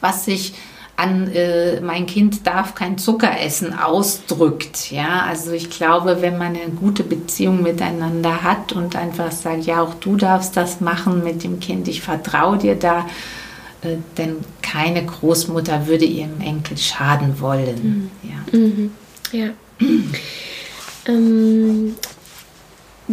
was 0.00 0.26
sich 0.26 0.52
an 0.96 1.28
äh, 1.32 1.80
mein 1.80 2.06
Kind 2.06 2.46
darf 2.46 2.74
kein 2.74 2.98
Zucker 2.98 3.40
essen 3.40 3.76
ausdrückt. 3.76 4.90
Ja, 4.90 5.24
also 5.28 5.50
ich 5.52 5.70
glaube, 5.70 6.22
wenn 6.22 6.38
man 6.38 6.56
eine 6.56 6.70
gute 6.74 7.02
Beziehung 7.02 7.62
miteinander 7.62 8.42
hat 8.42 8.72
und 8.72 8.94
einfach 8.94 9.32
sagt, 9.32 9.64
ja, 9.64 9.82
auch 9.82 9.94
du 9.94 10.16
darfst 10.16 10.56
das 10.56 10.80
machen 10.80 11.24
mit 11.24 11.42
dem 11.42 11.58
Kind, 11.58 11.88
ich 11.88 12.00
vertraue 12.00 12.58
dir 12.58 12.76
da, 12.76 13.06
äh, 13.82 13.96
denn 14.16 14.36
keine 14.62 15.04
Großmutter 15.04 15.86
würde 15.86 16.04
ihrem 16.04 16.40
Enkel 16.40 16.76
schaden 16.78 17.40
wollen. 17.40 18.10
Mhm. 18.22 18.30
Ja. 18.30 18.58
Mhm. 18.58 18.90
ja. 19.32 19.48
ähm, 21.08 21.43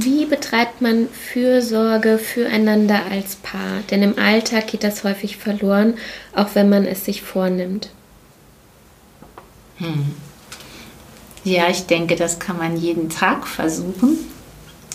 wie 0.04 0.26
betreibt 0.26 0.82
man 0.82 1.08
Fürsorge 1.10 2.18
füreinander 2.18 3.02
als 3.10 3.36
Paar? 3.36 3.82
Denn 3.90 4.02
im 4.04 4.18
Alltag 4.18 4.68
geht 4.68 4.84
das 4.84 5.04
häufig 5.04 5.38
verloren, 5.38 5.96
auch 6.36 6.50
wenn 6.54 6.70
man 6.70 6.86
es 6.86 7.06
sich 7.06 7.22
vornimmt. 7.22 7.90
Hm. 9.78 10.12
Ja, 11.44 11.70
ich 11.70 11.88
denke, 11.88 12.16
das 12.16 12.40
kann 12.40 12.58
man 12.58 12.78
jeden 12.78 13.10
Tag 13.10 13.48
versuchen. 13.48 14.18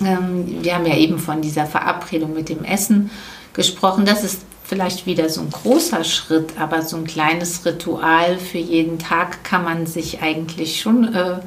Ähm, 0.04 0.62
wir 0.62 0.74
haben 0.74 0.86
ja 0.86 0.96
eben 0.96 1.18
von 1.18 1.42
dieser 1.42 1.66
Verabredung 1.66 2.34
mit 2.34 2.48
dem 2.48 2.64
Essen 2.64 3.10
gesprochen. 3.52 4.04
Das 4.04 4.22
ist 4.22 4.42
vielleicht 4.64 5.06
wieder 5.06 5.28
so 5.28 5.40
ein 5.40 5.50
großer 5.50 6.04
Schritt, 6.04 6.58
aber 6.58 6.82
so 6.82 6.96
ein 6.96 7.06
kleines 7.06 7.64
Ritual 7.64 8.38
für 8.38 8.58
jeden 8.58 8.98
Tag 8.98 9.42
kann 9.42 9.64
man 9.64 9.86
sich 9.86 10.22
eigentlich 10.22 10.80
schon 10.80 11.14
äh, 11.14 11.38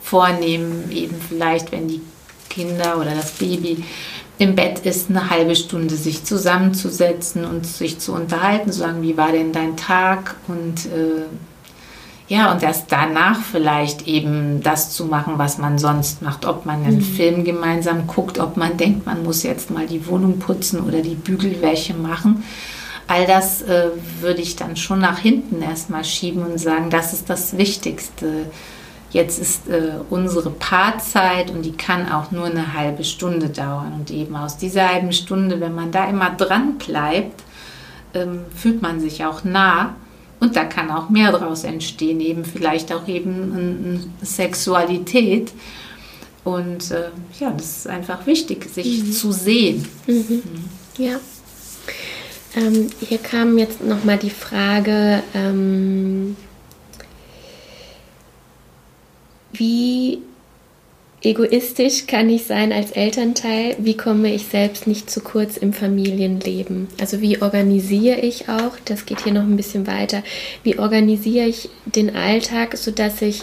vornehmen. 0.00 0.90
Eben 0.92 1.16
vielleicht, 1.28 1.72
wenn 1.72 1.88
die 1.88 2.00
Kinder 2.54 2.98
oder 2.98 3.14
das 3.14 3.32
Baby 3.32 3.82
im 4.38 4.54
Bett 4.54 4.80
ist, 4.80 5.10
eine 5.10 5.30
halbe 5.30 5.54
Stunde 5.54 5.94
sich 5.94 6.24
zusammenzusetzen 6.24 7.44
und 7.44 7.66
sich 7.66 7.98
zu 7.98 8.12
unterhalten, 8.12 8.72
zu 8.72 8.80
sagen, 8.80 9.02
wie 9.02 9.16
war 9.16 9.32
denn 9.32 9.52
dein 9.52 9.76
Tag 9.76 10.36
und 10.48 10.86
äh, 10.86 11.24
ja, 12.26 12.50
und 12.52 12.62
erst 12.62 12.90
danach 12.90 13.38
vielleicht 13.40 14.08
eben 14.08 14.62
das 14.62 14.92
zu 14.92 15.04
machen, 15.04 15.34
was 15.36 15.58
man 15.58 15.78
sonst 15.78 16.22
macht. 16.22 16.46
Ob 16.46 16.64
man 16.64 16.82
einen 16.82 16.96
mhm. 16.96 17.02
Film 17.02 17.44
gemeinsam 17.44 18.06
guckt, 18.06 18.38
ob 18.38 18.56
man 18.56 18.78
denkt, 18.78 19.04
man 19.04 19.22
muss 19.22 19.42
jetzt 19.42 19.70
mal 19.70 19.86
die 19.86 20.06
Wohnung 20.06 20.38
putzen 20.38 20.80
oder 20.80 21.02
die 21.02 21.16
Bügelwäsche 21.16 21.92
machen. 21.92 22.42
All 23.06 23.26
das 23.26 23.60
äh, 23.60 23.90
würde 24.22 24.40
ich 24.40 24.56
dann 24.56 24.76
schon 24.76 25.00
nach 25.00 25.18
hinten 25.18 25.60
erstmal 25.60 26.04
schieben 26.04 26.42
und 26.42 26.58
sagen, 26.58 26.88
das 26.88 27.12
ist 27.12 27.28
das 27.28 27.58
Wichtigste 27.58 28.46
Jetzt 29.14 29.38
ist 29.38 29.68
äh, 29.68 29.92
unsere 30.10 30.50
Paarzeit 30.50 31.52
und 31.52 31.62
die 31.62 31.76
kann 31.76 32.10
auch 32.10 32.32
nur 32.32 32.46
eine 32.46 32.74
halbe 32.74 33.04
Stunde 33.04 33.48
dauern. 33.48 33.92
Und 33.92 34.10
eben 34.10 34.34
aus 34.34 34.56
dieser 34.56 34.88
halben 34.88 35.12
Stunde, 35.12 35.60
wenn 35.60 35.72
man 35.72 35.92
da 35.92 36.08
immer 36.08 36.30
dran 36.30 36.78
bleibt, 36.78 37.44
ähm, 38.12 38.40
fühlt 38.56 38.82
man 38.82 38.98
sich 38.98 39.24
auch 39.24 39.44
nah. 39.44 39.94
Und 40.40 40.56
da 40.56 40.64
kann 40.64 40.90
auch 40.90 41.10
mehr 41.10 41.30
daraus 41.30 41.62
entstehen, 41.62 42.20
eben 42.20 42.44
vielleicht 42.44 42.92
auch 42.92 43.06
eben 43.06 43.52
eine 43.52 44.00
Sexualität. 44.26 45.52
Und 46.42 46.90
äh, 46.90 47.10
ja, 47.38 47.52
das 47.52 47.78
ist 47.78 47.86
einfach 47.86 48.26
wichtig, 48.26 48.68
sich 48.68 49.04
mhm. 49.04 49.12
zu 49.12 49.30
sehen. 49.30 49.88
Mhm. 50.08 50.24
Mhm. 50.28 50.42
Ja. 50.98 51.20
Ähm, 52.56 52.88
hier 52.98 53.18
kam 53.18 53.58
jetzt 53.58 53.80
nochmal 53.80 54.18
die 54.18 54.30
Frage, 54.30 55.22
ähm, 55.34 56.34
wie 59.54 60.18
egoistisch 61.22 62.06
kann 62.06 62.28
ich 62.28 62.44
sein 62.44 62.72
als 62.72 62.90
Elternteil? 62.90 63.76
Wie 63.78 63.96
komme 63.96 64.32
ich 64.32 64.46
selbst 64.46 64.86
nicht 64.86 65.10
zu 65.10 65.20
kurz 65.20 65.56
im 65.56 65.72
Familienleben? 65.72 66.88
Also 67.00 67.20
wie 67.20 67.40
organisiere 67.40 68.20
ich 68.20 68.48
auch, 68.48 68.72
das 68.84 69.06
geht 69.06 69.22
hier 69.22 69.32
noch 69.32 69.42
ein 69.42 69.56
bisschen 69.56 69.86
weiter, 69.86 70.22
wie 70.62 70.78
organisiere 70.78 71.46
ich 71.46 71.70
den 71.86 72.14
Alltag, 72.14 72.76
sodass 72.76 73.22
ich 73.22 73.42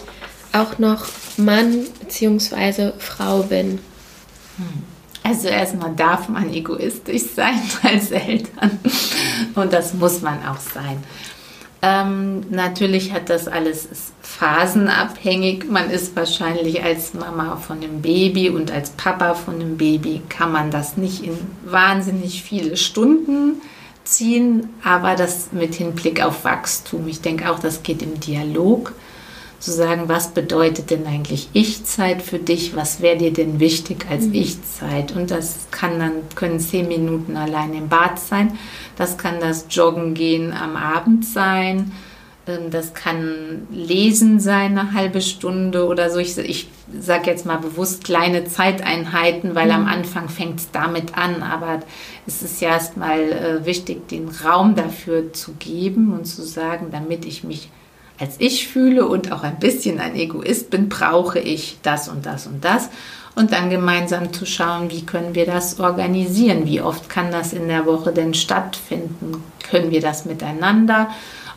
auch 0.52 0.78
noch 0.78 1.06
Mann 1.36 1.86
bzw. 2.00 2.92
Frau 2.98 3.42
bin? 3.42 3.80
Hm. 4.56 4.92
Also 5.24 5.48
erstmal 5.48 5.94
darf 5.94 6.28
man 6.28 6.52
egoistisch 6.52 7.22
sein 7.34 7.60
als 7.82 8.10
Eltern 8.10 8.78
und 9.54 9.72
das 9.72 9.94
muss 9.94 10.20
man 10.20 10.44
auch 10.46 10.58
sein. 10.58 11.02
Ähm, 11.84 12.44
natürlich 12.50 13.12
hat 13.12 13.28
das 13.28 13.48
alles 13.48 13.88
phasenabhängig. 14.20 15.68
Man 15.68 15.90
ist 15.90 16.14
wahrscheinlich 16.14 16.84
als 16.84 17.12
Mama 17.12 17.56
von 17.56 17.80
dem 17.80 18.02
Baby 18.02 18.50
und 18.50 18.70
als 18.70 18.90
Papa 18.90 19.34
von 19.34 19.58
dem 19.58 19.76
Baby 19.76 20.22
kann 20.28 20.52
man 20.52 20.70
das 20.70 20.96
nicht 20.96 21.24
in 21.24 21.36
wahnsinnig 21.64 22.44
viele 22.44 22.76
Stunden 22.76 23.60
ziehen, 24.04 24.68
aber 24.84 25.16
das 25.16 25.52
mit 25.52 25.74
Hinblick 25.74 26.24
auf 26.24 26.44
Wachstum. 26.44 27.08
Ich 27.08 27.20
denke 27.20 27.50
auch, 27.50 27.58
das 27.58 27.82
geht 27.82 28.02
im 28.02 28.20
Dialog 28.20 28.92
zu 29.62 29.70
sagen, 29.70 30.08
was 30.08 30.34
bedeutet 30.34 30.90
denn 30.90 31.06
eigentlich 31.06 31.48
Ich-Zeit 31.52 32.20
für 32.20 32.40
dich? 32.40 32.74
Was 32.74 33.00
wäre 33.00 33.16
dir 33.16 33.32
denn 33.32 33.60
wichtig 33.60 34.06
als 34.10 34.24
mhm. 34.24 34.34
Ich-Zeit? 34.34 35.14
Und 35.14 35.30
das 35.30 35.68
kann 35.70 36.00
dann, 36.00 36.12
können 36.34 36.58
zehn 36.58 36.88
Minuten 36.88 37.36
allein 37.36 37.72
im 37.72 37.88
Bad 37.88 38.18
sein. 38.18 38.58
Das 38.96 39.18
kann 39.18 39.38
das 39.38 39.66
Joggen 39.70 40.14
gehen 40.14 40.52
am 40.52 40.74
Abend 40.74 41.24
sein. 41.24 41.92
Ähm, 42.48 42.72
das 42.72 42.92
kann 42.92 43.68
Lesen 43.70 44.40
sein, 44.40 44.76
eine 44.76 44.94
halbe 44.94 45.20
Stunde 45.20 45.86
oder 45.86 46.10
so. 46.10 46.18
Ich, 46.18 46.36
ich 46.38 46.68
sage 46.98 47.30
jetzt 47.30 47.46
mal 47.46 47.58
bewusst 47.58 48.02
kleine 48.02 48.44
Zeiteinheiten, 48.44 49.54
weil 49.54 49.66
mhm. 49.66 49.74
am 49.74 49.86
Anfang 49.86 50.28
fängt 50.28 50.58
es 50.58 50.72
damit 50.72 51.16
an. 51.16 51.44
Aber 51.44 51.78
es 52.26 52.42
ist 52.42 52.60
ja 52.60 52.70
erstmal 52.70 53.20
äh, 53.20 53.64
wichtig, 53.64 54.08
den 54.08 54.28
Raum 54.28 54.74
dafür 54.74 55.32
zu 55.32 55.52
geben 55.52 56.12
und 56.12 56.24
zu 56.24 56.42
sagen, 56.42 56.88
damit 56.90 57.24
ich 57.24 57.44
mich 57.44 57.68
als 58.18 58.36
ich 58.38 58.68
fühle 58.68 59.06
und 59.06 59.32
auch 59.32 59.42
ein 59.42 59.58
bisschen 59.58 60.00
ein 60.00 60.14
Egoist 60.14 60.70
bin, 60.70 60.88
brauche 60.88 61.38
ich 61.38 61.78
das 61.82 62.08
und 62.08 62.26
das 62.26 62.46
und 62.46 62.64
das. 62.64 62.88
Und 63.34 63.52
dann 63.52 63.70
gemeinsam 63.70 64.32
zu 64.32 64.44
schauen, 64.44 64.90
wie 64.90 65.06
können 65.06 65.34
wir 65.34 65.46
das 65.46 65.80
organisieren? 65.80 66.66
Wie 66.66 66.82
oft 66.82 67.08
kann 67.08 67.30
das 67.30 67.54
in 67.54 67.66
der 67.66 67.86
Woche 67.86 68.12
denn 68.12 68.34
stattfinden? 68.34 69.42
Können 69.70 69.90
wir 69.90 70.02
das 70.02 70.26
miteinander 70.26 71.08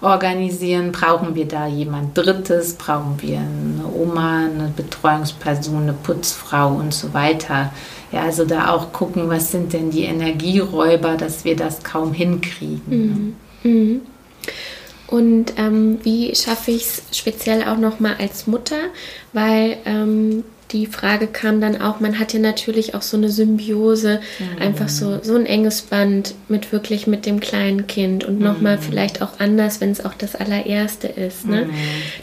organisieren? 0.02 0.94
Brauchen 0.94 1.36
wir 1.36 1.48
da 1.48 1.68
jemand 1.68 2.18
Drittes? 2.18 2.76
Brauchen 2.76 3.18
wir 3.22 3.40
eine 3.40 3.86
Oma, 3.94 4.46
eine 4.46 4.72
Betreuungsperson, 4.76 5.84
eine 5.84 5.94
Putzfrau 5.94 6.70
und 6.70 6.94
so 6.94 7.14
weiter? 7.14 7.74
Ja, 8.12 8.22
also 8.22 8.46
da 8.46 8.70
auch 8.70 8.94
gucken, 8.94 9.30
was 9.30 9.52
sind 9.52 9.74
denn 9.74 9.92
die 9.92 10.04
Energieräuber, 10.04 11.18
dass 11.18 11.44
wir 11.44 11.58
das 11.58 11.84
kaum 11.84 12.14
hinkriegen. 12.14 13.36
Mhm. 13.64 13.70
Mhm. 13.70 14.02
Und 15.08 15.54
ähm, 15.58 16.00
wie 16.04 16.36
schaffe 16.36 16.72
ich 16.72 16.84
es 16.84 17.04
speziell 17.12 17.64
auch 17.64 17.78
nochmal 17.78 18.16
als 18.20 18.48
Mutter? 18.48 18.80
Weil 19.34 19.78
ähm, 19.86 20.44
die 20.72 20.88
Frage 20.88 21.28
kam 21.28 21.62
dann 21.62 21.80
auch, 21.80 22.00
man 22.00 22.18
hat 22.18 22.34
ja 22.34 22.40
natürlich 22.40 22.96
auch 22.96 23.04
so 23.04 23.18
eine 23.18 23.30
Symbiose, 23.30 24.20
mhm. 24.40 24.62
einfach 24.62 24.90
so, 24.90 25.20
so 25.22 25.36
ein 25.36 25.46
enges 25.46 25.84
Band 25.84 26.34
mit 26.48 26.72
wirklich 26.72 27.06
mit 27.06 27.26
dem 27.28 27.40
kleinen 27.40 27.86
Kind 27.86 28.24
und 28.24 28.40
mhm. 28.40 28.46
nochmal 28.46 28.80
vielleicht 28.80 29.22
auch 29.22 29.40
anders, 29.40 29.80
wenn 29.80 29.92
es 29.92 30.04
auch 30.04 30.16
das 30.16 30.36
allererste 30.36 31.08
ist. 31.08 31.46
Ne? 31.46 31.66
Mhm. 31.66 31.72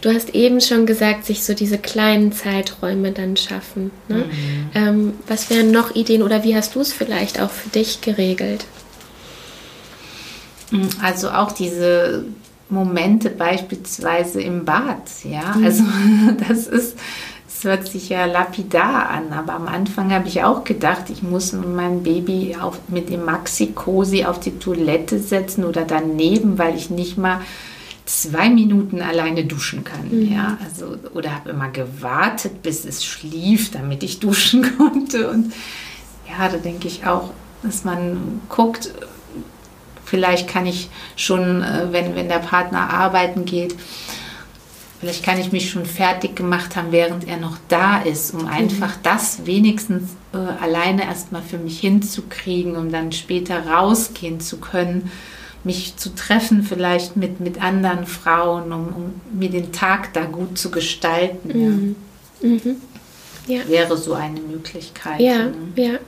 Du 0.01 0.13
hast 0.13 0.35
eben 0.35 0.61
schon 0.61 0.87
gesagt, 0.87 1.25
sich 1.25 1.45
so 1.45 1.55
diese 1.55 1.79
kleinen 1.79 2.33
Zeiträume 2.33 3.13
dann 3.13 3.37
schaffen. 3.37 3.93
Ne? 4.09 4.17
Mhm. 4.17 4.71
Ähm, 4.75 5.13
was 5.29 5.49
wären 5.49 5.71
noch 5.71 5.95
Ideen 5.95 6.23
oder 6.23 6.43
wie 6.43 6.57
hast 6.57 6.75
du 6.75 6.81
es 6.81 6.93
vielleicht 6.93 7.41
auch 7.41 7.51
für 7.51 7.69
dich 7.69 8.01
geregelt? 8.01 8.65
Also 11.03 11.31
auch 11.31 11.53
diese 11.53 12.25
Momente 12.73 13.31
beispielsweise 13.31 14.41
im 14.41 14.65
Bad. 14.65 15.03
Ja, 15.25 15.55
mhm. 15.55 15.65
also 15.65 15.85
das 16.49 16.67
ist, 16.67 16.97
es 17.47 17.65
hört 17.65 17.87
sich 17.87 18.09
ja 18.09 18.25
lapidar 18.27 19.11
an, 19.11 19.33
aber 19.33 19.55
am 19.55 19.69
Anfang 19.69 20.13
habe 20.13 20.27
ich 20.27 20.43
auch 20.43 20.65
gedacht, 20.65 21.11
ich 21.11 21.23
muss 21.23 21.53
mein 21.53 22.03
Baby 22.03 22.57
auf, 22.61 22.81
mit 22.89 23.11
dem 23.11 23.25
Maxi-Cosi 23.25 24.25
auf 24.25 24.41
die 24.41 24.59
Toilette 24.59 25.21
setzen 25.21 25.65
oder 25.65 25.85
daneben, 25.85 26.59
weil 26.59 26.75
ich 26.75 26.91
nicht 26.91 27.19
mal 27.19 27.41
zwei 28.05 28.51
Minuten 28.51 29.01
alleine 29.01 29.45
duschen 29.45 29.85
kann. 29.85 30.09
Mhm. 30.11 30.33
Ja, 30.33 30.59
also, 30.65 30.97
oder 31.15 31.35
habe 31.35 31.51
immer 31.51 31.69
gewartet, 31.69 32.63
bis 32.63 32.85
es 32.85 33.05
schlief, 33.05 33.71
damit 33.71 34.03
ich 34.03 34.19
duschen 34.19 34.77
konnte. 34.79 35.31
Und 35.31 35.53
ja, 36.29 36.49
da 36.49 36.57
denke 36.57 36.89
ich 36.89 37.07
auch, 37.07 37.31
dass 37.63 37.85
man 37.85 38.41
guckt, 38.49 38.93
vielleicht 40.13 40.47
kann 40.47 40.67
ich 40.67 40.91
schon, 41.17 41.63
äh, 41.63 41.87
wenn, 41.91 42.15
wenn 42.15 42.29
der 42.29 42.41
Partner 42.41 42.91
arbeiten 42.91 43.47
geht, 43.47 43.75
vielleicht 45.01 45.25
kann 45.25 45.41
ich 45.41 45.53
mich 45.53 45.71
schon 45.71 45.87
fertig 45.87 46.37
gemacht 46.37 46.77
haben, 46.77 46.93
während 46.93 47.27
er 47.27 47.39
noch 47.39 47.57
da 47.69 48.03
ist, 48.03 48.35
um 48.35 48.47
einfach 48.47 48.97
mhm. 48.97 49.03
das 49.05 49.47
wenigstens 49.47 50.11
äh, 50.35 50.37
alleine 50.37 51.05
erstmal 51.05 51.41
für 51.41 51.57
mich 51.57 51.81
hinzukriegen, 51.81 52.77
um 52.77 52.93
dann 52.93 53.11
später 53.13 53.67
rausgehen 53.67 54.39
zu 54.41 54.59
können 54.59 55.11
mich 55.65 55.97
zu 55.97 56.13
treffen, 56.13 56.65
vielleicht 56.65 57.17
mit, 57.17 57.39
mit 57.39 57.63
anderen 57.63 58.05
Frauen, 58.05 58.73
um, 58.73 58.89
um 58.89 59.39
mir 59.39 59.49
den 59.49 59.71
Tag 59.71 60.13
da 60.13 60.25
gut 60.25 60.59
zu 60.59 60.73
gestalten. 60.73 61.95
Ja. 62.43 62.49
Mhm. 62.49 62.77
Mhm. 63.47 63.55
Ja. 63.55 63.69
Wäre 63.69 63.97
so 63.97 64.15
eine 64.15 64.41
Möglichkeit. 64.41 65.21
Ja, 65.21 65.47
ne? 65.47 65.55
ja. 65.77 65.99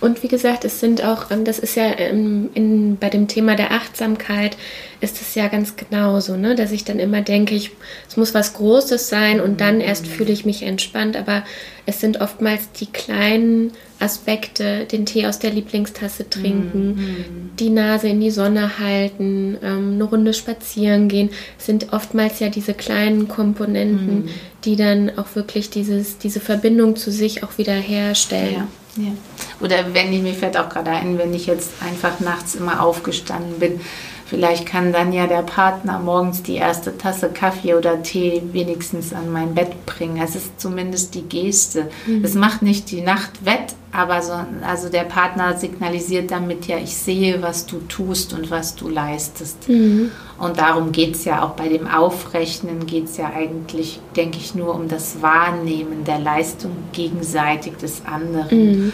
Und 0.00 0.22
wie 0.22 0.28
gesagt, 0.28 0.64
es 0.64 0.80
sind 0.80 1.04
auch, 1.04 1.30
ähm, 1.30 1.44
das 1.44 1.58
ist 1.58 1.74
ja 1.74 1.86
in, 1.90 2.50
in, 2.54 2.96
bei 2.96 3.10
dem 3.10 3.28
Thema 3.28 3.56
der 3.56 3.72
Achtsamkeit, 3.72 4.56
ist 5.00 5.20
es 5.20 5.34
ja 5.34 5.48
ganz 5.48 5.76
genauso, 5.76 6.36
ne? 6.36 6.54
dass 6.54 6.72
ich 6.72 6.84
dann 6.84 6.98
immer 6.98 7.22
denke, 7.22 7.54
ich, 7.54 7.70
es 8.08 8.16
muss 8.16 8.34
was 8.34 8.54
Großes 8.54 9.08
sein 9.08 9.40
und 9.40 9.60
dann 9.60 9.80
erst 9.80 10.06
mhm. 10.06 10.10
fühle 10.10 10.32
ich 10.32 10.44
mich 10.44 10.62
entspannt. 10.62 11.16
Aber 11.16 11.44
es 11.86 12.00
sind 12.00 12.20
oftmals 12.20 12.72
die 12.72 12.86
kleinen 12.86 13.72
Aspekte, 14.00 14.84
den 14.84 15.06
Tee 15.06 15.26
aus 15.26 15.38
der 15.38 15.50
Lieblingstasse 15.50 16.30
trinken, 16.30 16.88
mhm. 16.88 17.50
die 17.58 17.70
Nase 17.70 18.08
in 18.08 18.20
die 18.20 18.30
Sonne 18.30 18.78
halten, 18.78 19.58
ähm, 19.62 19.94
eine 19.94 20.04
Runde 20.04 20.34
spazieren 20.34 21.08
gehen, 21.08 21.30
sind 21.56 21.92
oftmals 21.92 22.38
ja 22.38 22.48
diese 22.48 22.74
kleinen 22.74 23.26
Komponenten, 23.26 24.24
mhm. 24.24 24.28
Die 24.64 24.76
dann 24.76 25.16
auch 25.18 25.34
wirklich 25.34 25.70
dieses, 25.70 26.18
diese 26.18 26.40
Verbindung 26.40 26.96
zu 26.96 27.10
sich 27.10 27.42
auch 27.42 27.58
wieder 27.58 27.74
herstellen. 27.74 28.54
Ja. 28.54 28.68
Ja. 28.96 29.12
Oder 29.60 29.94
wenn 29.94 30.12
ich, 30.12 30.22
mir 30.22 30.34
fällt 30.34 30.56
auch 30.56 30.68
gerade 30.68 30.90
ein, 30.90 31.18
wenn 31.18 31.32
ich 31.32 31.46
jetzt 31.46 31.70
einfach 31.80 32.18
nachts 32.18 32.56
immer 32.56 32.82
aufgestanden 32.82 33.60
bin, 33.60 33.80
Vielleicht 34.28 34.66
kann 34.66 34.92
dann 34.92 35.14
ja 35.14 35.26
der 35.26 35.40
Partner 35.40 35.98
morgens 35.98 36.42
die 36.42 36.56
erste 36.56 36.98
Tasse 36.98 37.30
Kaffee 37.30 37.74
oder 37.74 38.02
Tee 38.02 38.42
wenigstens 38.52 39.14
an 39.14 39.32
mein 39.32 39.54
Bett 39.54 39.86
bringen. 39.86 40.20
Es 40.22 40.36
ist 40.36 40.60
zumindest 40.60 41.14
die 41.14 41.22
Geste. 41.22 41.88
Mhm. 42.06 42.22
Es 42.22 42.34
macht 42.34 42.60
nicht 42.60 42.90
die 42.90 43.00
Nacht 43.00 43.46
wett, 43.46 43.74
aber 43.90 44.20
so, 44.20 44.34
also 44.66 44.90
der 44.90 45.04
Partner 45.04 45.56
signalisiert 45.56 46.30
damit 46.30 46.66
ja, 46.66 46.76
ich 46.76 46.94
sehe, 46.94 47.40
was 47.40 47.64
du 47.64 47.78
tust 47.88 48.34
und 48.34 48.50
was 48.50 48.74
du 48.74 48.90
leistest. 48.90 49.66
Mhm. 49.66 50.10
Und 50.38 50.58
darum 50.58 50.92
geht 50.92 51.14
es 51.14 51.24
ja 51.24 51.42
auch 51.42 51.52
bei 51.52 51.70
dem 51.70 51.88
Aufrechnen, 51.88 52.84
geht 52.84 53.06
es 53.06 53.16
ja 53.16 53.32
eigentlich, 53.34 53.98
denke 54.14 54.36
ich, 54.36 54.54
nur 54.54 54.74
um 54.74 54.88
das 54.88 55.22
Wahrnehmen 55.22 56.04
der 56.04 56.18
Leistung 56.18 56.72
gegenseitig 56.92 57.78
des 57.78 58.02
anderen. 58.04 58.58
Mhm. 58.58 58.92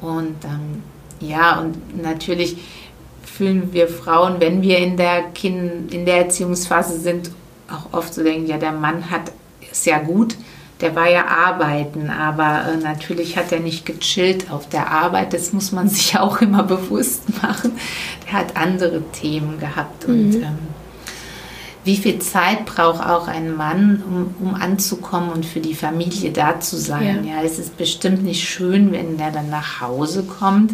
Und 0.00 0.44
ähm, 0.44 0.82
ja, 1.20 1.60
und 1.60 2.02
natürlich 2.02 2.56
fühlen 3.36 3.72
wir 3.72 3.88
Frauen, 3.88 4.40
wenn 4.40 4.62
wir 4.62 4.78
in 4.78 4.96
der, 4.96 5.22
kind, 5.34 5.92
in 5.92 6.04
der 6.04 6.18
Erziehungsphase 6.18 6.98
sind, 6.98 7.30
auch 7.68 7.96
oft 7.96 8.12
so 8.12 8.22
denken, 8.22 8.46
ja, 8.46 8.58
der 8.58 8.72
Mann 8.72 9.10
hat 9.10 9.32
es 9.70 9.84
ja 9.84 9.98
gut, 9.98 10.36
der 10.80 10.94
war 10.96 11.08
ja 11.08 11.26
arbeiten, 11.26 12.10
aber 12.10 12.66
äh, 12.68 12.76
natürlich 12.76 13.36
hat 13.36 13.52
er 13.52 13.60
nicht 13.60 13.86
gechillt 13.86 14.50
auf 14.50 14.68
der 14.68 14.90
Arbeit. 14.90 15.32
Das 15.32 15.52
muss 15.52 15.72
man 15.72 15.88
sich 15.88 16.18
auch 16.18 16.40
immer 16.40 16.64
bewusst 16.64 17.22
machen. 17.42 17.72
Er 18.26 18.40
hat 18.40 18.56
andere 18.56 19.02
Themen 19.12 19.58
gehabt. 19.58 20.08
Mhm. 20.08 20.14
Und 20.14 20.34
ähm, 20.34 20.58
wie 21.84 21.96
viel 21.96 22.18
Zeit 22.18 22.66
braucht 22.66 23.04
auch 23.04 23.28
ein 23.28 23.56
Mann, 23.56 24.02
um, 24.06 24.34
um, 24.46 24.54
anzukommen 24.54 25.30
und 25.30 25.46
für 25.46 25.60
die 25.60 25.74
Familie 25.74 26.30
da 26.32 26.60
zu 26.60 26.76
sein? 26.76 27.24
Ja. 27.24 27.36
ja, 27.36 27.42
es 27.42 27.58
ist 27.58 27.76
bestimmt 27.76 28.22
nicht 28.24 28.46
schön, 28.46 28.92
wenn 28.92 29.18
er 29.18 29.30
dann 29.30 29.50
nach 29.50 29.80
Hause 29.80 30.24
kommt 30.24 30.72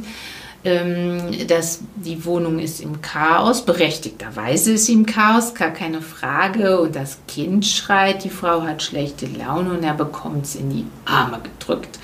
ähm, 0.64 1.46
dass 1.46 1.80
die 1.96 2.24
Wohnung 2.24 2.58
ist 2.58 2.80
im 2.80 3.00
Chaos, 3.00 3.64
berechtigterweise 3.64 4.72
ist 4.72 4.86
sie 4.86 4.94
im 4.94 5.06
Chaos, 5.06 5.54
gar 5.54 5.70
keine 5.70 6.02
Frage. 6.02 6.80
Und 6.80 6.96
das 6.96 7.18
Kind 7.28 7.64
schreit, 7.64 8.24
die 8.24 8.30
Frau 8.30 8.62
hat 8.62 8.82
schlechte 8.82 9.26
Laune 9.26 9.70
und 9.70 9.84
er 9.84 9.94
bekommt 9.94 10.46
es 10.46 10.56
in 10.56 10.70
die 10.70 10.84
Arme 11.04 11.40
gedrückt. 11.42 11.98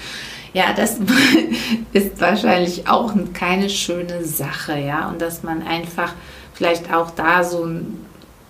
Ja, 0.52 0.72
das 0.72 0.98
ist 1.92 2.20
wahrscheinlich 2.20 2.88
auch 2.88 3.12
keine 3.32 3.68
schöne 3.68 4.24
Sache, 4.24 4.78
ja. 4.78 5.08
Und 5.08 5.20
dass 5.20 5.42
man 5.42 5.66
einfach 5.66 6.12
vielleicht 6.52 6.92
auch 6.94 7.10
da 7.10 7.42
so 7.42 7.68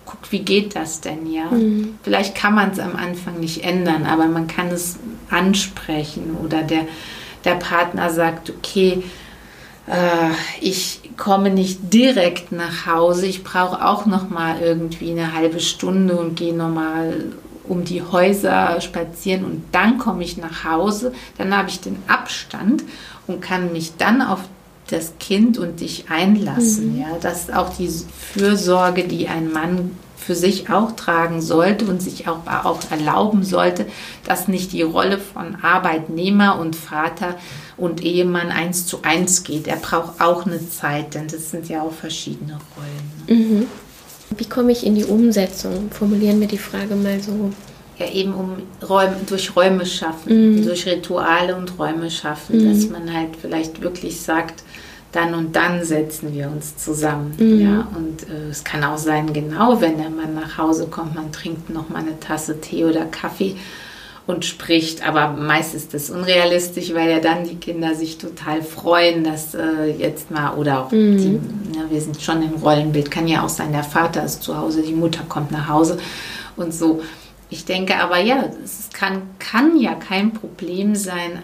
guckt, 0.05 0.31
wie 0.31 0.39
geht 0.39 0.75
das 0.75 1.01
denn, 1.01 1.31
ja. 1.31 1.45
Mhm. 1.45 1.97
Vielleicht 2.03 2.35
kann 2.35 2.53
man 2.53 2.71
es 2.71 2.79
am 2.79 2.95
Anfang 2.95 3.39
nicht 3.39 3.63
ändern, 3.63 4.05
aber 4.05 4.27
man 4.27 4.45
kann 4.45 4.67
es 4.67 4.97
ansprechen 5.31 6.37
oder 6.43 6.61
der, 6.61 6.85
der 7.43 7.55
Partner 7.55 8.11
sagt, 8.11 8.51
okay, 8.51 9.03
ich 10.61 11.01
komme 11.15 11.51
nicht 11.51 11.93
direkt 11.93 12.51
nach 12.51 12.87
Hause. 12.87 13.27
Ich 13.27 13.43
brauche 13.43 13.85
auch 13.85 14.05
noch 14.05 14.29
mal 14.29 14.59
irgendwie 14.59 15.11
eine 15.11 15.33
halbe 15.33 15.59
Stunde 15.59 16.17
und 16.17 16.35
gehe 16.35 16.55
noch 16.55 16.69
mal 16.69 17.25
um 17.67 17.83
die 17.83 18.01
Häuser 18.01 18.79
spazieren 18.81 19.45
und 19.45 19.63
dann 19.71 19.97
komme 19.97 20.23
ich 20.23 20.37
nach 20.37 20.63
Hause. 20.63 21.13
Dann 21.37 21.55
habe 21.55 21.69
ich 21.69 21.81
den 21.81 21.97
Abstand 22.07 22.83
und 23.27 23.41
kann 23.41 23.71
mich 23.71 23.97
dann 23.97 24.21
auf 24.21 24.41
das 24.87 25.13
Kind 25.19 25.57
und 25.57 25.79
dich 25.79 26.05
einlassen. 26.09 26.93
Mhm. 26.93 27.01
Ja, 27.01 27.07
das 27.21 27.43
ist 27.43 27.53
auch 27.53 27.75
die 27.75 27.89
Fürsorge, 28.33 29.03
die 29.03 29.27
ein 29.27 29.51
Mann 29.51 29.91
für 30.17 30.35
sich 30.35 30.69
auch 30.69 30.93
tragen 30.93 31.41
sollte 31.41 31.85
und 31.85 32.01
sich 32.01 32.27
auch, 32.27 32.47
auch 32.47 32.79
erlauben 32.89 33.43
sollte, 33.43 33.85
dass 34.25 34.47
nicht 34.47 34.71
die 34.71 34.81
Rolle 34.81 35.17
von 35.17 35.55
Arbeitnehmer 35.61 36.59
und 36.59 36.75
Vater 36.75 37.35
und 37.77 38.03
Ehemann 38.03 38.49
eins 38.49 38.87
zu 38.87 38.99
eins 39.03 39.43
geht. 39.43 39.67
Er 39.67 39.75
braucht 39.75 40.21
auch 40.21 40.45
eine 40.45 40.67
Zeit, 40.69 41.13
denn 41.13 41.27
das 41.27 41.51
sind 41.51 41.69
ja 41.69 41.81
auch 41.81 41.91
verschiedene 41.91 42.57
Rollen. 42.75 43.39
Mhm. 43.39 43.67
Wie 44.37 44.45
komme 44.45 44.71
ich 44.71 44.85
in 44.85 44.95
die 44.95 45.05
Umsetzung? 45.05 45.91
Formulieren 45.91 46.39
wir 46.39 46.47
die 46.47 46.57
Frage 46.57 46.95
mal 46.95 47.21
so. 47.21 47.51
Ja, 47.97 48.11
eben 48.11 48.33
um 48.33 48.57
Räume, 48.87 49.15
durch 49.25 49.55
Räume 49.55 49.85
schaffen, 49.85 50.57
mhm. 50.57 50.65
durch 50.65 50.85
Rituale 50.85 51.55
und 51.55 51.79
Räume 51.79 52.11
schaffen, 52.11 52.57
mhm. 52.57 52.73
dass 52.73 52.89
man 52.89 53.13
halt 53.13 53.37
vielleicht 53.39 53.81
wirklich 53.81 54.19
sagt, 54.19 54.64
dann 55.15 55.33
und 55.33 55.55
dann 55.55 55.83
setzen 55.83 56.33
wir 56.33 56.49
uns 56.49 56.77
zusammen. 56.77 57.33
Mhm. 57.37 57.61
Ja, 57.61 57.87
und 57.95 58.29
äh, 58.29 58.49
es 58.49 58.63
kann 58.63 58.83
auch 58.83 58.97
sein, 58.97 59.33
genau 59.33 59.81
wenn 59.81 59.97
der 59.97 60.09
Mann 60.09 60.35
nach 60.35 60.57
Hause 60.57 60.87
kommt, 60.87 61.15
man 61.15 61.31
trinkt 61.31 61.69
noch 61.69 61.89
mal 61.89 61.99
eine 61.99 62.19
Tasse 62.19 62.59
Tee 62.59 62.85
oder 62.85 63.05
Kaffee 63.05 63.55
und 64.27 64.45
spricht. 64.45 65.07
Aber 65.07 65.29
meist 65.29 65.75
ist 65.75 65.93
das 65.93 66.09
unrealistisch, 66.09 66.93
weil 66.93 67.09
ja 67.09 67.19
dann 67.19 67.43
die 67.43 67.55
Kinder 67.55 67.95
sich 67.95 68.17
total 68.17 68.61
freuen, 68.61 69.23
dass 69.23 69.53
äh, 69.53 69.91
jetzt 69.97 70.31
mal, 70.31 70.55
oder 70.55 70.85
auch 70.85 70.91
mhm. 70.91 71.17
die, 71.17 71.77
ja, 71.77 71.83
wir 71.89 72.01
sind 72.01 72.21
schon 72.21 72.41
im 72.41 72.55
Rollenbild, 72.55 73.11
kann 73.11 73.27
ja 73.27 73.43
auch 73.43 73.49
sein, 73.49 73.71
der 73.71 73.83
Vater 73.83 74.23
ist 74.23 74.43
zu 74.43 74.57
Hause, 74.57 74.81
die 74.81 74.93
Mutter 74.93 75.21
kommt 75.27 75.51
nach 75.51 75.69
Hause 75.69 75.97
und 76.55 76.73
so. 76.73 77.01
Ich 77.49 77.65
denke 77.65 77.97
aber, 77.97 78.19
ja, 78.19 78.49
es 78.63 78.89
kann, 78.91 79.21
kann 79.37 79.79
ja 79.79 79.93
kein 79.93 80.33
Problem 80.33 80.95
sein, 80.95 81.43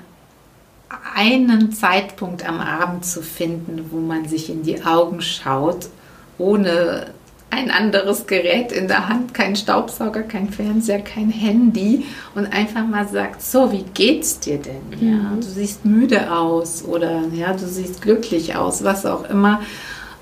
einen 1.15 1.71
Zeitpunkt 1.71 2.47
am 2.47 2.59
Abend 2.59 3.05
zu 3.05 3.21
finden, 3.21 3.85
wo 3.91 3.99
man 3.99 4.27
sich 4.27 4.49
in 4.49 4.63
die 4.63 4.83
Augen 4.83 5.21
schaut, 5.21 5.89
ohne 6.37 7.07
ein 7.51 7.69
anderes 7.69 8.27
Gerät 8.27 8.71
in 8.71 8.87
der 8.87 9.09
Hand, 9.09 9.33
kein 9.33 9.57
Staubsauger, 9.57 10.23
kein 10.23 10.49
Fernseher, 10.49 11.01
kein 11.01 11.29
Handy 11.29 12.05
und 12.33 12.45
einfach 12.51 12.87
mal 12.87 13.07
sagt, 13.07 13.41
so, 13.41 13.71
wie 13.73 13.83
geht's 13.93 14.39
dir 14.39 14.57
denn? 14.57 14.81
Ja, 15.01 15.17
mhm. 15.17 15.41
du 15.41 15.47
siehst 15.47 15.85
müde 15.85 16.31
aus 16.31 16.83
oder 16.85 17.23
ja, 17.33 17.51
du 17.53 17.67
siehst 17.67 18.01
glücklich 18.01 18.55
aus, 18.55 18.83
was 18.83 19.05
auch 19.05 19.29
immer. 19.29 19.61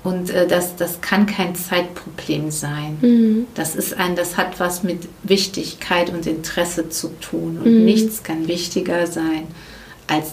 Und 0.02 0.30
äh, 0.30 0.46
das, 0.48 0.76
das 0.76 1.00
kann 1.02 1.26
kein 1.26 1.54
Zeitproblem 1.54 2.50
sein. 2.50 2.98
Mhm. 3.00 3.46
Das 3.54 3.76
ist 3.76 3.98
ein, 3.98 4.16
das 4.16 4.36
hat 4.36 4.58
was 4.58 4.82
mit 4.82 5.08
Wichtigkeit 5.22 6.10
und 6.10 6.26
Interesse 6.26 6.88
zu 6.88 7.08
tun. 7.20 7.60
Und 7.62 7.72
mhm. 7.72 7.84
nichts 7.84 8.22
kann 8.22 8.48
wichtiger 8.48 9.06
sein 9.06 9.46
als 10.08 10.32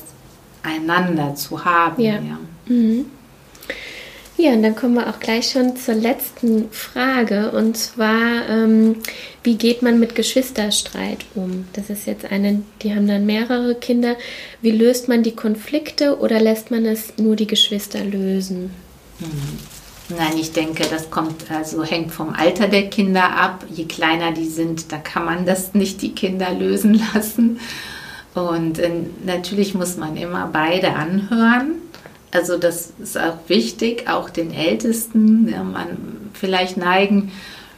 einander 0.68 1.36
zu 1.36 1.64
haben. 1.64 2.02
Ja. 2.02 2.16
Ja. 2.16 2.40
Mhm. 2.66 3.06
ja, 4.38 4.52
und 4.52 4.64
dann 4.64 4.76
kommen 4.76 4.96
wir 4.96 5.08
auch 5.08 5.20
gleich 5.20 5.52
schon 5.52 5.78
zur 5.78 5.96
letzten 5.96 6.70
Frage. 6.72 7.52
Und 7.52 7.78
zwar, 7.78 8.50
ähm, 8.50 8.98
wie 9.44 9.56
geht 9.56 9.82
man 9.82 10.00
mit 10.00 10.16
Geschwisterstreit 10.16 11.26
um? 11.36 11.66
Das 11.74 11.90
ist 11.90 12.06
jetzt 12.06 12.30
eine, 12.30 12.62
die 12.82 12.94
haben 12.94 13.08
dann 13.08 13.26
mehrere 13.26 13.76
Kinder. 13.76 14.16
Wie 14.62 14.72
löst 14.72 15.08
man 15.08 15.24
die 15.24 15.36
Konflikte 15.36 16.20
oder 16.20 16.40
lässt 16.40 16.70
man 16.72 16.86
es 16.86 17.14
nur 17.18 17.36
die 17.36 17.48
Geschwister 17.48 18.04
lösen? 18.04 18.72
Mhm. 19.20 19.78
Nein, 20.10 20.38
ich 20.40 20.54
denke, 20.54 20.86
das 20.90 21.10
kommt, 21.10 21.52
also 21.52 21.84
hängt 21.84 22.14
vom 22.14 22.30
Alter 22.30 22.70
der 22.70 22.90
Kinder 22.90 23.36
ab. 23.36 23.66
Je 23.70 23.86
kleiner 23.86 24.32
die 24.32 24.46
sind, 24.46 24.92
da 24.92 24.98
kann 24.98 25.26
man 25.26 25.46
das 25.46 25.74
nicht 25.74 26.02
die 26.02 26.14
Kinder 26.14 26.54
lösen 26.54 27.02
lassen. 27.14 27.60
Und 28.38 28.78
äh, 28.78 28.92
natürlich 29.26 29.74
muss 29.74 29.98
man 29.98 30.16
immer 30.16 30.50
beide 30.54 30.94
anhören. 30.94 31.74
Also 32.32 32.58
das 32.58 32.94
ist 33.00 33.18
auch 33.18 33.38
wichtig, 33.48 34.08
auch 34.08 34.30
den 34.30 34.54
Ältesten. 34.54 35.50
Ja, 35.50 35.64
man, 35.64 36.30
vielleicht 36.34 36.78
neigen 36.78 37.32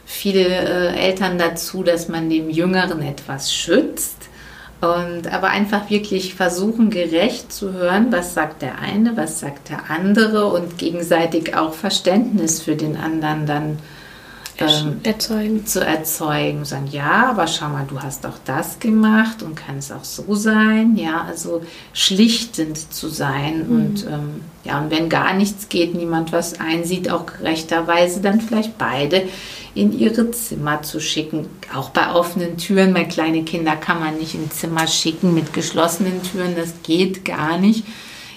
viele 0.04 0.44
äh, 0.44 0.96
Eltern 0.96 1.38
dazu, 1.38 1.82
dass 1.82 2.08
man 2.08 2.28
dem 2.28 2.50
Jüngeren 2.50 3.00
etwas 3.00 3.54
schützt. 3.54 4.28
Und 4.82 5.32
aber 5.32 5.48
einfach 5.48 5.88
wirklich 5.88 6.34
versuchen, 6.34 6.90
gerecht 6.90 7.52
zu 7.52 7.72
hören, 7.72 8.06
was 8.10 8.34
sagt 8.34 8.62
der 8.62 8.78
eine, 8.78 9.16
was 9.16 9.40
sagt 9.40 9.70
der 9.70 9.90
andere 9.90 10.46
und 10.46 10.78
gegenseitig 10.78 11.54
auch 11.54 11.74
Verständnis 11.74 12.62
für 12.62 12.76
den 12.76 12.96
anderen 12.96 13.46
dann 13.46 13.78
ähm, 14.60 15.00
erzeugen. 15.02 15.66
zu 15.66 15.84
erzeugen. 15.84 16.64
Sagen, 16.64 16.88
ja, 16.90 17.30
aber 17.30 17.46
schau 17.46 17.68
mal, 17.68 17.86
du 17.88 18.00
hast 18.00 18.26
auch 18.26 18.38
das 18.44 18.78
gemacht 18.78 19.42
und 19.42 19.54
kann 19.54 19.78
es 19.78 19.90
auch 19.90 20.04
so 20.04 20.34
sein. 20.34 20.96
Ja, 20.96 21.22
also 21.22 21.62
schlichtend 21.92 22.92
zu 22.92 23.08
sein. 23.08 23.66
Mhm. 23.66 23.76
Und 23.76 24.06
ähm, 24.06 24.40
ja, 24.64 24.80
und 24.80 24.90
wenn 24.90 25.08
gar 25.08 25.32
nichts 25.34 25.68
geht, 25.68 25.94
niemand 25.94 26.32
was 26.32 26.60
einsieht, 26.60 27.10
auch 27.10 27.26
gerechterweise 27.26 28.20
dann 28.20 28.40
vielleicht 28.40 28.76
beide 28.78 29.22
in 29.74 29.96
ihre 29.96 30.30
Zimmer 30.32 30.82
zu 30.82 31.00
schicken. 31.00 31.46
Auch 31.74 31.90
bei 31.90 32.12
offenen 32.12 32.56
Türen, 32.58 32.92
bei 32.92 33.04
kleinen 33.04 33.44
Kindern 33.44 33.80
kann 33.80 34.00
man 34.00 34.18
nicht 34.18 34.34
ins 34.34 34.56
Zimmer 34.56 34.86
schicken 34.86 35.34
mit 35.34 35.52
geschlossenen 35.52 36.22
Türen, 36.22 36.56
das 36.56 36.74
geht 36.82 37.24
gar 37.24 37.58
nicht. 37.58 37.84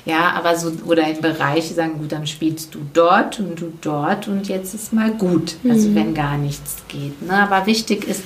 Ja, 0.06 0.32
aber 0.32 0.58
so, 0.58 0.72
oder 0.86 1.08
in 1.08 1.22
Bereiche 1.22 1.74
sagen, 1.74 1.98
gut, 1.98 2.12
dann 2.12 2.28
spielst 2.28 2.76
du 2.76 2.80
dort 2.94 3.40
und 3.40 3.60
du 3.62 3.72
dort 3.80 4.28
und 4.28 4.50
jetzt 4.50 4.74
ist 4.74 4.92
mal 4.92 5.12
gut. 5.12 5.56
Also 5.68 5.90
mhm. 5.90 5.96
wenn 5.96 6.14
gar 6.14 6.38
nichts 6.38 6.78
geht. 6.90 7.22
Ne? 7.22 7.34
Aber 7.34 7.66
wichtig 7.66 8.06
ist 8.06 8.24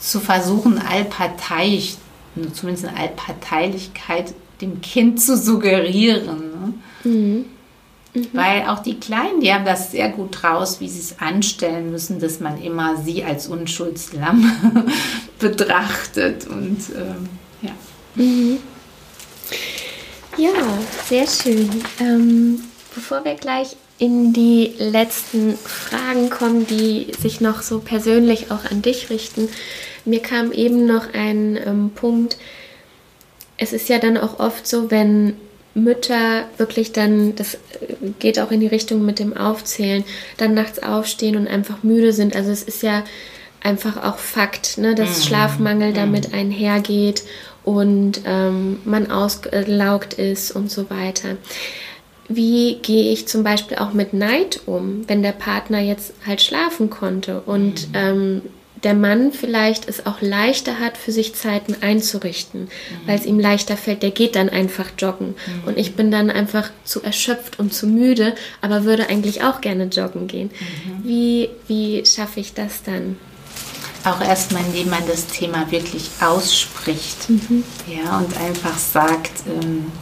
zu 0.00 0.18
versuchen, 0.18 0.78
allparteiisch, 0.78 1.94
zumindest 2.52 2.86
eine 2.86 2.96
Allparteilichkeit 2.96 4.34
dem 4.60 4.80
Kind 4.80 5.20
zu 5.20 5.36
suggerieren. 5.36 6.40
Ne? 7.04 7.10
Mhm. 7.10 7.44
Mhm. 8.14 8.28
Weil 8.32 8.62
auch 8.68 8.80
die 8.80 8.98
Kleinen, 8.98 9.40
die 9.40 9.52
haben 9.52 9.64
das 9.64 9.92
sehr 9.92 10.08
gut 10.10 10.42
raus, 10.42 10.80
wie 10.80 10.88
sie 10.88 11.00
es 11.00 11.20
anstellen 11.20 11.90
müssen, 11.92 12.20
dass 12.20 12.40
man 12.40 12.60
immer 12.60 12.96
sie 12.96 13.24
als 13.24 13.46
Unschuldslamm 13.46 14.52
betrachtet. 15.38 16.46
Und 16.46 16.78
ähm, 16.96 17.28
ja. 17.62 17.72
Mhm. 18.16 18.58
Ja, 20.36 20.50
sehr 21.08 21.26
schön. 21.26 21.68
Ähm, 22.00 22.62
bevor 22.94 23.24
wir 23.24 23.34
gleich 23.34 23.76
in 23.98 24.32
die 24.32 24.72
letzten 24.78 25.56
Fragen 25.56 26.30
kommen, 26.30 26.66
die 26.66 27.12
sich 27.20 27.40
noch 27.40 27.62
so 27.62 27.80
persönlich 27.80 28.50
auch 28.50 28.64
an 28.70 28.82
dich 28.82 29.10
richten, 29.10 29.48
mir 30.04 30.20
kam 30.20 30.50
eben 30.50 30.86
noch 30.86 31.12
ein 31.12 31.58
ähm, 31.64 31.90
Punkt. 31.94 32.38
Es 33.56 33.72
ist 33.72 33.88
ja 33.88 33.98
dann 33.98 34.16
auch 34.16 34.40
oft 34.40 34.66
so, 34.66 34.90
wenn 34.90 35.36
Mütter 35.74 36.44
wirklich 36.56 36.92
dann, 36.92 37.36
das 37.36 37.58
geht 38.18 38.40
auch 38.40 38.50
in 38.50 38.60
die 38.60 38.66
Richtung 38.66 39.04
mit 39.04 39.18
dem 39.18 39.36
Aufzählen, 39.36 40.04
dann 40.38 40.54
nachts 40.54 40.82
aufstehen 40.82 41.36
und 41.36 41.46
einfach 41.46 41.82
müde 41.82 42.12
sind. 42.12 42.34
Also 42.34 42.50
es 42.50 42.62
ist 42.62 42.82
ja 42.82 43.04
einfach 43.62 44.02
auch 44.02 44.18
Fakt, 44.18 44.78
ne, 44.78 44.94
dass 44.94 45.18
mhm. 45.18 45.22
Schlafmangel 45.22 45.92
damit 45.92 46.28
mhm. 46.28 46.34
einhergeht 46.34 47.22
und 47.64 48.22
ähm, 48.24 48.80
man 48.84 49.10
ausgelaugt 49.10 50.14
ist 50.14 50.50
und 50.50 50.70
so 50.70 50.90
weiter. 50.90 51.36
Wie 52.28 52.76
gehe 52.82 53.12
ich 53.12 53.28
zum 53.28 53.42
Beispiel 53.42 53.78
auch 53.78 53.92
mit 53.92 54.14
Neid 54.14 54.60
um, 54.66 55.06
wenn 55.08 55.22
der 55.22 55.32
Partner 55.32 55.80
jetzt 55.80 56.14
halt 56.26 56.40
schlafen 56.40 56.88
konnte 56.88 57.40
und 57.42 57.88
mhm. 57.88 57.94
ähm, 57.94 58.42
der 58.84 58.94
Mann 58.94 59.32
vielleicht 59.32 59.88
es 59.88 60.06
auch 60.06 60.20
leichter 60.20 60.80
hat, 60.80 60.96
für 60.96 61.12
sich 61.12 61.34
Zeiten 61.34 61.76
einzurichten, 61.82 62.62
mhm. 62.62 62.68
weil 63.06 63.16
es 63.16 63.26
ihm 63.26 63.38
leichter 63.38 63.76
fällt. 63.76 64.02
Der 64.02 64.10
geht 64.10 64.34
dann 64.34 64.48
einfach 64.48 64.90
joggen. 64.98 65.28
Mhm. 65.28 65.68
Und 65.68 65.78
ich 65.78 65.94
bin 65.94 66.10
dann 66.10 66.30
einfach 66.30 66.70
zu 66.84 67.02
erschöpft 67.02 67.58
und 67.58 67.72
zu 67.72 67.86
müde, 67.86 68.34
aber 68.60 68.84
würde 68.84 69.08
eigentlich 69.08 69.44
auch 69.44 69.60
gerne 69.60 69.84
joggen 69.84 70.26
gehen. 70.26 70.50
Mhm. 70.50 71.08
Wie, 71.08 71.50
wie 71.68 72.04
schaffe 72.04 72.40
ich 72.40 72.54
das 72.54 72.82
dann? 72.82 73.16
Auch 74.04 74.20
erstmal, 74.20 74.64
indem 74.66 74.90
man 74.90 75.06
das 75.06 75.26
Thema 75.26 75.70
wirklich 75.70 76.10
ausspricht. 76.20 77.28
Mhm. 77.30 77.64
Ja, 77.86 78.18
und 78.18 78.36
einfach 78.38 78.76
sagt, 78.78 79.42
ähm, 79.46 79.92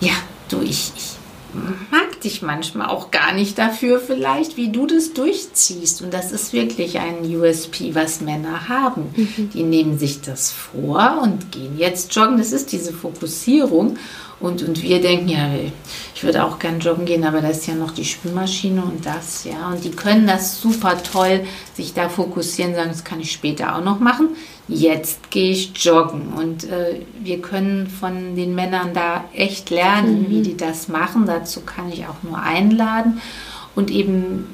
ja, 0.00 0.12
du, 0.48 0.60
ich, 0.62 0.92
ich 0.96 1.16
mag 1.90 2.20
dich 2.20 2.42
manchmal 2.42 2.88
auch 2.88 3.10
gar 3.10 3.32
nicht 3.32 3.58
dafür 3.58 4.00
vielleicht, 4.00 4.56
wie 4.56 4.70
du 4.70 4.86
das 4.86 5.12
durchziehst. 5.14 6.02
Und 6.02 6.12
das 6.12 6.32
ist 6.32 6.52
wirklich 6.52 6.98
ein 6.98 7.24
USP, 7.24 7.94
was 7.94 8.20
Männer 8.20 8.68
haben. 8.68 9.12
Mhm. 9.16 9.50
Die 9.50 9.62
nehmen 9.62 9.98
sich 9.98 10.20
das 10.20 10.50
vor 10.50 11.20
und 11.22 11.52
gehen 11.52 11.78
jetzt 11.78 12.14
joggen. 12.14 12.38
Das 12.38 12.52
ist 12.52 12.72
diese 12.72 12.92
Fokussierung. 12.92 13.96
Und, 14.38 14.62
und 14.62 14.82
wir 14.82 15.00
denken, 15.00 15.28
ja, 15.28 15.48
ich 16.14 16.22
würde 16.22 16.44
auch 16.44 16.58
gern 16.58 16.80
joggen 16.80 17.06
gehen, 17.06 17.24
aber 17.24 17.40
da 17.40 17.48
ist 17.48 17.66
ja 17.66 17.74
noch 17.74 17.90
die 17.92 18.04
Spülmaschine 18.04 18.82
und 18.82 19.06
das, 19.06 19.44
ja. 19.44 19.68
Und 19.70 19.82
die 19.82 19.90
können 19.90 20.26
das 20.26 20.60
super 20.60 21.02
toll, 21.02 21.44
sich 21.72 21.94
da 21.94 22.10
fokussieren, 22.10 22.74
sagen, 22.74 22.90
das 22.90 23.04
kann 23.04 23.20
ich 23.20 23.32
später 23.32 23.74
auch 23.74 23.82
noch 23.82 23.98
machen. 23.98 24.28
Jetzt 24.68 25.30
gehe 25.30 25.52
ich 25.52 25.72
joggen. 25.82 26.34
Und 26.34 26.64
äh, 26.64 27.00
wir 27.22 27.40
können 27.40 27.86
von 27.86 28.36
den 28.36 28.54
Männern 28.54 28.92
da 28.92 29.24
echt 29.32 29.70
lernen, 29.70 30.24
mhm. 30.24 30.30
wie 30.30 30.42
die 30.42 30.56
das 30.56 30.88
machen. 30.88 31.24
Dazu 31.24 31.62
kann 31.62 31.90
ich 31.90 32.04
auch 32.06 32.22
nur 32.22 32.38
einladen. 32.38 33.22
Und 33.74 33.90
eben 33.90 34.46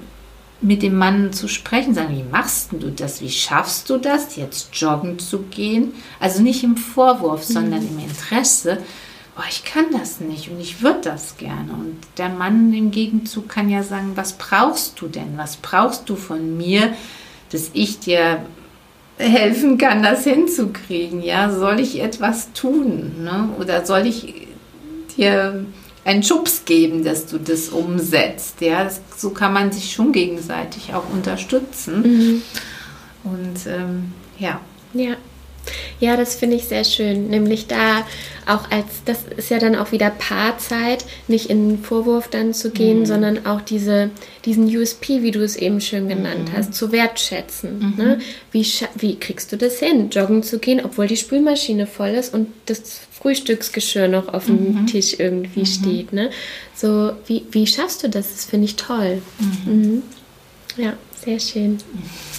mit 0.61 0.83
dem 0.83 0.97
Mann 0.97 1.33
zu 1.33 1.49
sprechen, 1.49 1.93
sagen, 1.93 2.17
wie 2.17 2.31
machst 2.31 2.71
du 2.73 2.91
das? 2.91 3.21
Wie 3.21 3.31
schaffst 3.31 3.91
du 3.91 3.99
das, 3.99 4.37
jetzt 4.37 4.77
joggen 4.77 5.19
zu 5.19 5.41
gehen? 5.41 5.93
Also 6.21 6.41
nicht 6.41 6.63
im 6.63 6.77
Vorwurf, 6.77 7.49
mhm. 7.49 7.53
sondern 7.53 7.83
im 7.83 7.99
Interesse 7.99 8.79
oh, 9.37 9.43
ich 9.49 9.65
kann 9.65 9.87
das 9.93 10.21
nicht 10.21 10.51
und 10.51 10.61
ich 10.61 10.83
würde 10.83 11.01
das 11.03 11.37
gerne. 11.37 11.73
Und 11.73 11.99
der 12.19 12.29
Mann 12.29 12.73
im 12.73 12.91
Gegenzug 12.91 13.49
kann 13.49 13.71
ja 13.71 13.83
sagen, 13.83 14.13
was 14.15 14.35
brauchst 14.35 15.01
du 15.01 15.09
denn? 15.09 15.37
Was 15.37 15.57
brauchst 15.57 16.09
du 16.09 16.17
von 16.17 16.57
mir, 16.57 16.95
dass 17.51 17.71
ich 17.73 17.99
dir 17.99 18.45
helfen 19.17 19.79
kann, 19.79 20.03
das 20.03 20.25
hinzukriegen? 20.25 21.23
Ja, 21.23 21.51
soll 21.51 21.81
ich 21.81 22.01
etwas 22.01 22.53
tun? 22.53 23.23
Ne? 23.23 23.51
Oder 23.59 23.87
soll 23.87 24.07
ich 24.07 24.49
dir 25.17 25.65
einen 26.05 26.23
Schubs 26.23 26.65
geben, 26.65 27.05
dass 27.05 27.27
du 27.27 27.39
das 27.39 27.69
umsetzt? 27.69 28.61
Ja, 28.61 28.85
das, 28.85 29.01
so 29.17 29.31
kann 29.31 29.53
man 29.53 29.73
sich 29.73 29.93
schon 29.93 30.13
gegenseitig 30.13 30.95
auch 30.95 31.09
unterstützen. 31.11 32.03
Mhm. 32.03 32.43
Und 33.25 33.67
ähm, 33.67 34.13
ja. 34.39 34.61
Ja. 34.95 35.17
Ja, 36.01 36.17
das 36.17 36.35
finde 36.35 36.57
ich 36.57 36.65
sehr 36.65 36.85
schön. 36.85 37.29
Nämlich 37.29 37.67
da 37.67 38.05
auch 38.47 38.71
als, 38.71 38.87
das 39.05 39.21
ist 39.37 39.51
ja 39.51 39.59
dann 39.59 39.77
auch 39.77 39.93
wieder 39.93 40.11
Paarzeit, 40.11 41.05
nicht 41.29 41.49
in 41.49 41.69
den 41.69 41.79
Vorwurf 41.79 42.29
dann 42.29 42.55
zu 42.55 42.71
gehen, 42.71 43.01
mhm. 43.01 43.07
sondern 43.07 43.47
auch 43.47 43.61
diese, 43.61 44.11
diesen 44.45 44.65
USP, 44.65 45.23
wie 45.23 45.31
du 45.31 45.43
es 45.45 45.57
eben 45.57 45.81
schön 45.81 46.09
genannt 46.09 46.49
mhm. 46.49 46.57
hast, 46.57 46.75
zu 46.75 46.91
wertschätzen. 46.91 47.95
Mhm. 47.97 48.05
Ne? 48.05 48.19
Wie, 48.51 48.67
wie 48.97 49.17
kriegst 49.17 49.53
du 49.53 49.57
das 49.57 49.79
hin, 49.79 50.11
joggen 50.11 50.43
zu 50.43 50.59
gehen, 50.59 50.81
obwohl 50.85 51.07
die 51.07 51.17
Spülmaschine 51.17 51.87
voll 51.87 52.11
ist 52.11 52.35
und 52.35 52.49
das 52.67 53.01
Frühstücksgeschirr 53.13 54.09
noch 54.09 54.33
auf 54.33 54.47
dem 54.47 54.83
mhm. 54.83 54.87
Tisch 54.87 55.15
irgendwie 55.19 55.61
mhm. 55.61 55.67
steht. 55.67 56.13
Ne? 56.13 56.31
So, 56.75 57.13
wie, 57.27 57.45
wie 57.53 57.67
schaffst 57.67 58.03
du 58.03 58.09
das? 58.09 58.33
Das 58.33 58.45
finde 58.45 58.65
ich 58.65 58.77
toll. 58.77 59.23
Mhm. 59.39 60.03
Ja, 60.77 60.95
sehr 61.25 61.39
schön. 61.39 61.79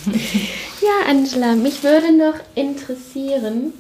ja, 0.82 1.10
Angela, 1.10 1.56
mich 1.56 1.84
würde 1.84 2.12
noch 2.16 2.36
interessieren, 2.56 3.74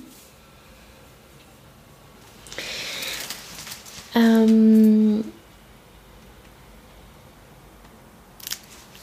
ähm, 4.15 5.23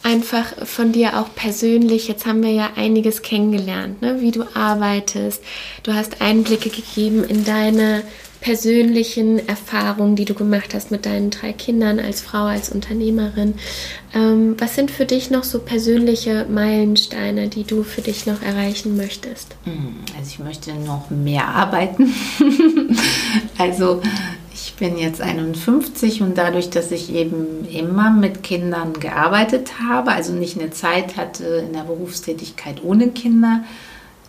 einfach 0.03 0.67
von 0.67 0.93
dir 0.93 1.19
auch 1.21 1.35
persönlich, 1.35 2.09
jetzt 2.09 2.27
haben 2.27 2.43
wir 2.43 2.53
ja 2.53 2.71
einiges 2.77 3.23
kennengelernt, 3.23 4.03
ne? 4.03 4.21
wie 4.21 4.31
du 4.31 4.45
arbeitest. 4.55 5.43
Du 5.83 5.95
hast 5.95 6.21
Einblicke 6.21 6.71
gegeben 6.71 7.25
in 7.25 7.45
deine 7.45 8.03
persönlichen 8.41 9.47
Erfahrungen, 9.49 10.17
die 10.17 10.25
du 10.25 10.35
gemacht 10.35 10.73
hast 10.75 10.91
mit 10.91 11.05
deinen 11.07 11.31
drei 11.31 11.53
Kindern 11.53 11.99
als 11.99 12.21
Frau, 12.21 12.45
als 12.45 12.71
Unternehmerin. 12.71 13.55
Ähm, 14.15 14.57
was 14.59 14.75
sind 14.75 14.91
für 14.91 15.05
dich 15.05 15.31
noch 15.31 15.45
so 15.45 15.59
persönliche 15.59 16.47
Meilensteine, 16.49 17.49
die 17.49 17.65
du 17.65 17.83
für 17.83 18.01
dich 18.01 18.27
noch 18.27 18.43
erreichen 18.43 18.97
möchtest? 18.97 19.57
Hm, 19.65 19.97
also 20.17 20.31
ich 20.31 20.39
möchte 20.39 20.73
noch 20.73 21.11
mehr 21.11 21.47
arbeiten. 21.49 22.15
also 23.59 24.01
ich 24.53 24.75
bin 24.75 24.97
jetzt 24.97 25.21
51 25.21 26.23
und 26.23 26.39
dadurch, 26.39 26.71
dass 26.71 26.91
ich 26.91 27.13
eben 27.13 27.67
immer 27.67 28.11
mit 28.11 28.43
Kindern 28.43 28.95
gearbeitet 28.95 29.73
habe, 29.87 30.13
also 30.13 30.33
nicht 30.33 30.59
eine 30.59 30.71
Zeit 30.71 31.17
hatte 31.17 31.45
in 31.67 31.73
der 31.75 31.83
Berufstätigkeit 31.83 32.83
ohne 32.83 33.09
Kinder, 33.09 33.65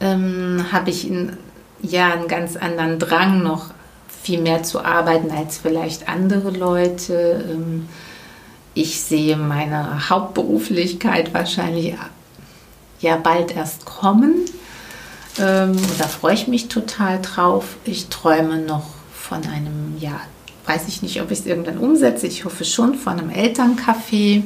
ähm, 0.02 0.66
habe 0.72 0.90
ich 0.90 1.10
in, 1.10 1.38
ja 1.82 2.12
einen 2.12 2.28
ganz 2.28 2.58
anderen 2.58 3.00
Drang 3.00 3.42
noch 3.42 3.74
viel 4.32 4.42
mehr 4.42 4.64
zu 4.64 4.80
arbeiten 4.80 5.30
als 5.30 5.58
vielleicht 5.58 6.08
andere 6.08 6.52
Leute. 6.52 7.44
Ähm, 7.50 7.90
ich 8.74 9.02
sehe 9.02 9.36
meine 9.36 10.10
Hauptberuflichkeit 10.10 11.34
wahrscheinlich 11.34 11.96
ja 13.02 13.18
bald 13.18 13.54
erst 13.54 13.84
kommen. 13.84 14.46
Ähm, 15.38 15.76
da 15.98 16.08
freue 16.08 16.36
ich 16.36 16.48
mich 16.48 16.70
total 16.70 17.22
drauf. 17.22 17.76
Ich 17.84 18.08
träume 18.08 18.60
noch 18.60 18.86
von 19.14 19.40
einem, 19.40 19.98
ja, 20.00 20.22
weiß 20.66 20.88
ich 20.88 21.02
nicht, 21.02 21.22
ob 21.22 21.30
ich 21.32 21.40
es 21.40 21.46
irgendwann 21.46 21.78
umsetze. 21.78 22.26
Ich 22.26 22.46
hoffe 22.46 22.64
schon 22.64 22.96
von 22.96 23.20
einem 23.20 23.32
Elterncafé. 23.32 24.44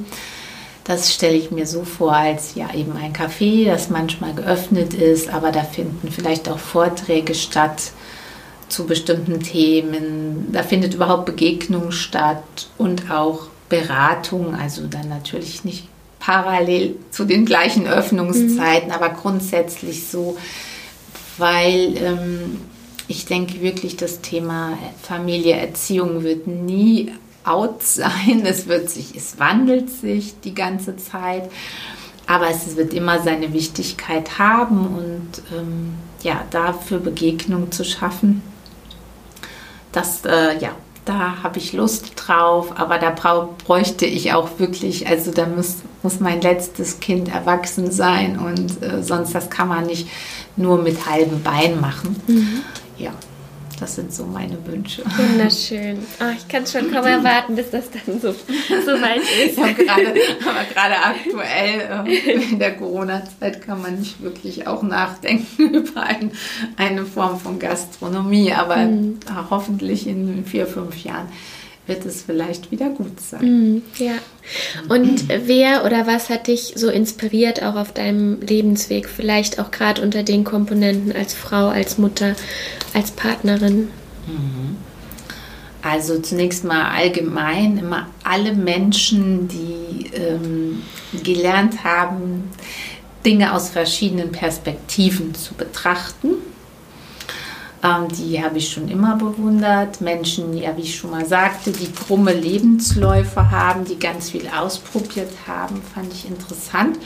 Das 0.83 1.13
stelle 1.13 1.35
ich 1.35 1.51
mir 1.51 1.67
so 1.67 1.83
vor 1.83 2.13
als 2.15 2.55
ja 2.55 2.73
eben 2.73 2.93
ein 2.97 3.13
Café, 3.13 3.67
das 3.67 3.91
manchmal 3.91 4.33
geöffnet 4.33 4.95
ist, 4.95 5.29
aber 5.29 5.51
da 5.51 5.61
finden 5.61 6.11
vielleicht 6.11 6.49
auch 6.49 6.59
Vorträge 6.59 7.35
statt 7.35 7.91
zu 8.69 8.85
bestimmten 8.85 9.41
Themen. 9.41 10.49
Da 10.51 10.63
findet 10.63 10.93
überhaupt 10.93 11.25
Begegnung 11.25 11.91
statt 11.91 12.69
und 12.77 13.11
auch 13.11 13.47
Beratung, 13.69 14.55
also 14.55 14.87
dann 14.87 15.09
natürlich 15.09 15.63
nicht 15.63 15.87
parallel 16.19 16.95
zu 17.11 17.25
den 17.25 17.45
gleichen 17.45 17.87
Öffnungszeiten, 17.87 18.87
mhm. 18.87 18.93
aber 18.93 19.09
grundsätzlich 19.09 20.07
so, 20.07 20.37
weil 21.37 21.97
ähm, 21.97 22.61
ich 23.07 23.25
denke 23.25 23.61
wirklich, 23.61 23.97
das 23.97 24.21
Thema 24.21 24.77
Familie, 25.01 25.55
Erziehung 25.55 26.23
wird 26.23 26.47
nie 26.47 27.11
out 27.43 27.83
sein. 27.83 28.43
Es 28.45 28.67
wird 28.67 28.89
sich, 28.89 29.15
es 29.15 29.39
wandelt 29.39 29.89
sich 29.89 30.39
die 30.41 30.55
ganze 30.55 30.97
Zeit, 30.97 31.49
aber 32.27 32.49
es 32.49 32.75
wird 32.75 32.93
immer 32.93 33.21
seine 33.21 33.53
Wichtigkeit 33.53 34.39
haben 34.39 34.87
und 34.87 35.43
ähm, 35.55 35.93
ja, 36.23 36.43
dafür 36.49 36.99
Begegnung 36.99 37.71
zu 37.71 37.83
schaffen. 37.83 38.41
Das, 39.95 40.25
äh, 40.25 40.57
ja, 40.59 40.71
da 41.05 41.43
habe 41.43 41.59
ich 41.59 41.71
Lust 41.71 42.13
drauf, 42.15 42.73
aber 42.75 42.97
da 42.97 43.11
bräuchte 43.11 44.05
ich 44.05 44.33
auch 44.33 44.59
wirklich, 44.59 45.07
also 45.07 45.31
da 45.31 45.45
muss, 45.45 45.77
muss 46.03 46.19
mein 46.19 46.41
letztes 46.41 46.99
Kind 46.99 47.33
erwachsen 47.33 47.91
sein 47.91 48.37
und 48.37 48.83
äh, 48.83 49.01
sonst 49.01 49.33
das 49.33 49.49
kann 49.49 49.69
man 49.69 49.85
nicht 49.85 50.09
nur 50.57 50.79
mit 50.79 51.05
halbem 51.05 51.41
Bein 51.43 51.79
machen. 51.79 52.15
Mhm. 52.27 52.61
Ja, 52.97 53.11
das 53.79 53.95
sind 53.95 54.13
so 54.13 54.25
meine 54.25 54.57
Wünsche. 54.65 55.03
Wunderschön. 55.17 55.99
Oh, 56.19 56.31
ich 56.35 56.47
kann 56.47 56.65
schon 56.65 56.91
kaum 56.91 57.05
erwarten, 57.05 57.55
bis 57.55 57.71
das 57.71 57.85
dann 57.89 58.19
so, 58.19 58.31
so 58.31 59.01
weit 59.01 59.21
ist. 59.45 59.57
Ja, 59.57 59.71
gerade, 59.71 60.13
aber 60.47 60.63
gerade 60.73 60.95
aktuell 61.03 62.07
äh, 62.07 62.51
in 62.51 62.59
der 62.59 62.77
Corona-Zeit 62.77 63.61
kann 63.61 63.81
man 63.81 63.99
nicht 63.99 64.21
wirklich 64.21 64.67
auch 64.67 64.83
nachdenken 64.83 65.69
über 65.73 66.03
ein, 66.03 66.31
eine 66.77 67.05
Form 67.05 67.39
von 67.39 67.59
Gastronomie. 67.59 68.53
Aber 68.53 68.77
mhm. 68.77 69.19
hoffentlich 69.49 70.07
in 70.07 70.45
vier, 70.45 70.67
fünf 70.67 71.03
Jahren 71.03 71.27
wird 71.87 72.05
es 72.05 72.23
vielleicht 72.23 72.71
wieder 72.71 72.89
gut 72.89 73.19
sein. 73.19 73.41
Mhm, 73.43 73.81
ja. 73.97 74.13
Und 74.89 75.27
wer 75.29 75.85
oder 75.85 76.07
was 76.07 76.29
hat 76.29 76.47
dich 76.47 76.73
so 76.75 76.89
inspiriert, 76.89 77.61
auch 77.63 77.75
auf 77.75 77.93
deinem 77.93 78.41
Lebensweg? 78.41 79.07
Vielleicht 79.07 79.59
auch 79.59 79.71
gerade 79.71 80.01
unter 80.01 80.23
den 80.23 80.43
Komponenten 80.43 81.11
als 81.11 81.33
Frau, 81.33 81.67
als 81.67 81.97
Mutter, 81.97 82.35
als 82.93 83.11
Partnerin? 83.11 83.89
Mhm. 84.27 84.77
Also 85.81 86.19
zunächst 86.19 86.63
mal 86.63 86.89
allgemein 86.89 87.77
immer 87.77 88.09
alle 88.23 88.53
Menschen, 88.53 89.47
die 89.47 90.07
ähm, 90.15 90.81
gelernt 91.23 91.83
haben, 91.83 92.49
Dinge 93.23 93.53
aus 93.53 93.69
verschiedenen 93.69 94.31
Perspektiven 94.31 95.35
zu 95.35 95.53
betrachten 95.53 96.29
ähm, 97.85 98.07
die 98.09 98.43
habe 98.43 98.57
ich 98.57 98.71
schon 98.71 98.87
immer 98.89 99.15
bewundert. 99.15 100.01
Menschen, 100.01 100.57
ja, 100.57 100.75
wie 100.75 100.81
ich 100.81 100.95
schon 100.95 101.11
mal 101.11 101.25
sagte, 101.25 101.71
die 101.71 101.91
krumme 101.91 102.33
Lebensläufe 102.33 103.51
haben, 103.51 103.85
die 103.85 103.99
ganz 103.99 104.31
viel 104.31 104.47
ausprobiert 104.47 105.31
haben, 105.47 105.81
fand 105.93 106.11
ich 106.11 106.27
interessant. 106.27 106.97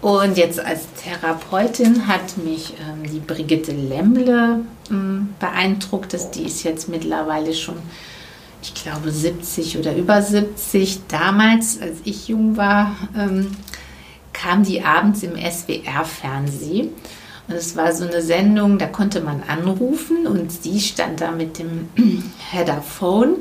Und 0.00 0.36
jetzt 0.36 0.60
als 0.60 0.86
Therapeutin 1.02 2.06
hat 2.06 2.36
mich 2.38 2.74
ähm, 2.80 3.10
die 3.10 3.20
Brigitte 3.20 3.72
Lemble 3.72 4.60
ähm, 4.90 5.34
beeindruckt. 5.38 6.12
Dass 6.12 6.30
die 6.30 6.42
ist 6.42 6.62
jetzt 6.62 6.88
mittlerweile 6.88 7.54
schon, 7.54 7.76
ich 8.62 8.74
glaube, 8.74 9.10
70 9.10 9.78
oder 9.78 9.94
über 9.94 10.20
70. 10.22 11.06
Damals, 11.08 11.80
als 11.80 11.98
ich 12.04 12.28
jung 12.28 12.56
war, 12.56 12.96
ähm, 13.16 13.52
kam 14.32 14.64
die 14.64 14.82
abends 14.82 15.22
im 15.22 15.36
SWR-Fernsehen 15.36 16.90
und 17.52 17.58
es 17.58 17.76
war 17.76 17.92
so 17.92 18.06
eine 18.06 18.22
Sendung, 18.22 18.78
da 18.78 18.86
konnte 18.86 19.20
man 19.20 19.42
anrufen 19.46 20.26
und 20.26 20.50
sie 20.50 20.80
stand 20.80 21.20
da 21.20 21.32
mit 21.32 21.58
dem 21.58 21.88
Header-Phone 22.50 23.36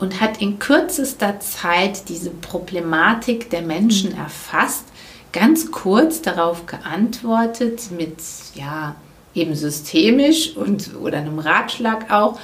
und 0.00 0.20
hat 0.20 0.42
in 0.42 0.58
kürzester 0.58 1.38
Zeit 1.38 2.08
diese 2.08 2.30
Problematik 2.30 3.50
der 3.50 3.62
Menschen 3.62 4.16
erfasst, 4.18 4.86
ganz 5.30 5.70
kurz 5.70 6.20
darauf 6.20 6.66
geantwortet 6.66 7.92
mit 7.96 8.16
ja 8.56 8.96
eben 9.36 9.54
systemisch 9.54 10.56
und 10.56 10.90
oder 11.00 11.18
einem 11.18 11.38
Ratschlag 11.38 12.10
auch 12.10 12.40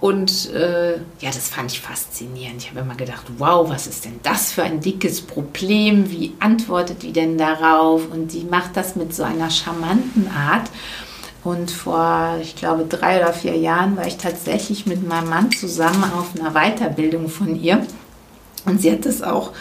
und 0.00 0.50
äh, 0.54 0.94
ja, 0.94 1.26
das 1.26 1.50
fand 1.50 1.72
ich 1.72 1.80
faszinierend. 1.80 2.62
Ich 2.62 2.70
habe 2.70 2.80
immer 2.80 2.94
gedacht, 2.94 3.26
wow, 3.36 3.68
was 3.68 3.86
ist 3.86 4.06
denn 4.06 4.18
das 4.22 4.50
für 4.50 4.62
ein 4.62 4.80
dickes 4.80 5.20
Problem? 5.20 6.10
Wie 6.10 6.32
antwortet 6.40 7.02
die 7.02 7.12
denn 7.12 7.36
darauf? 7.36 8.10
Und 8.10 8.32
die 8.32 8.44
macht 8.44 8.76
das 8.78 8.96
mit 8.96 9.14
so 9.14 9.24
einer 9.24 9.50
charmanten 9.50 10.30
Art. 10.30 10.70
Und 11.44 11.70
vor, 11.70 12.38
ich 12.40 12.56
glaube, 12.56 12.86
drei 12.86 13.18
oder 13.18 13.34
vier 13.34 13.56
Jahren 13.56 13.96
war 13.98 14.06
ich 14.06 14.16
tatsächlich 14.16 14.86
mit 14.86 15.06
meinem 15.06 15.28
Mann 15.28 15.52
zusammen 15.52 16.04
auf 16.04 16.28
einer 16.38 16.52
Weiterbildung 16.52 17.28
von 17.28 17.60
ihr. 17.60 17.86
Und 18.64 18.80
sie 18.80 18.92
hat 18.92 19.04
es 19.04 19.22
auch 19.22 19.52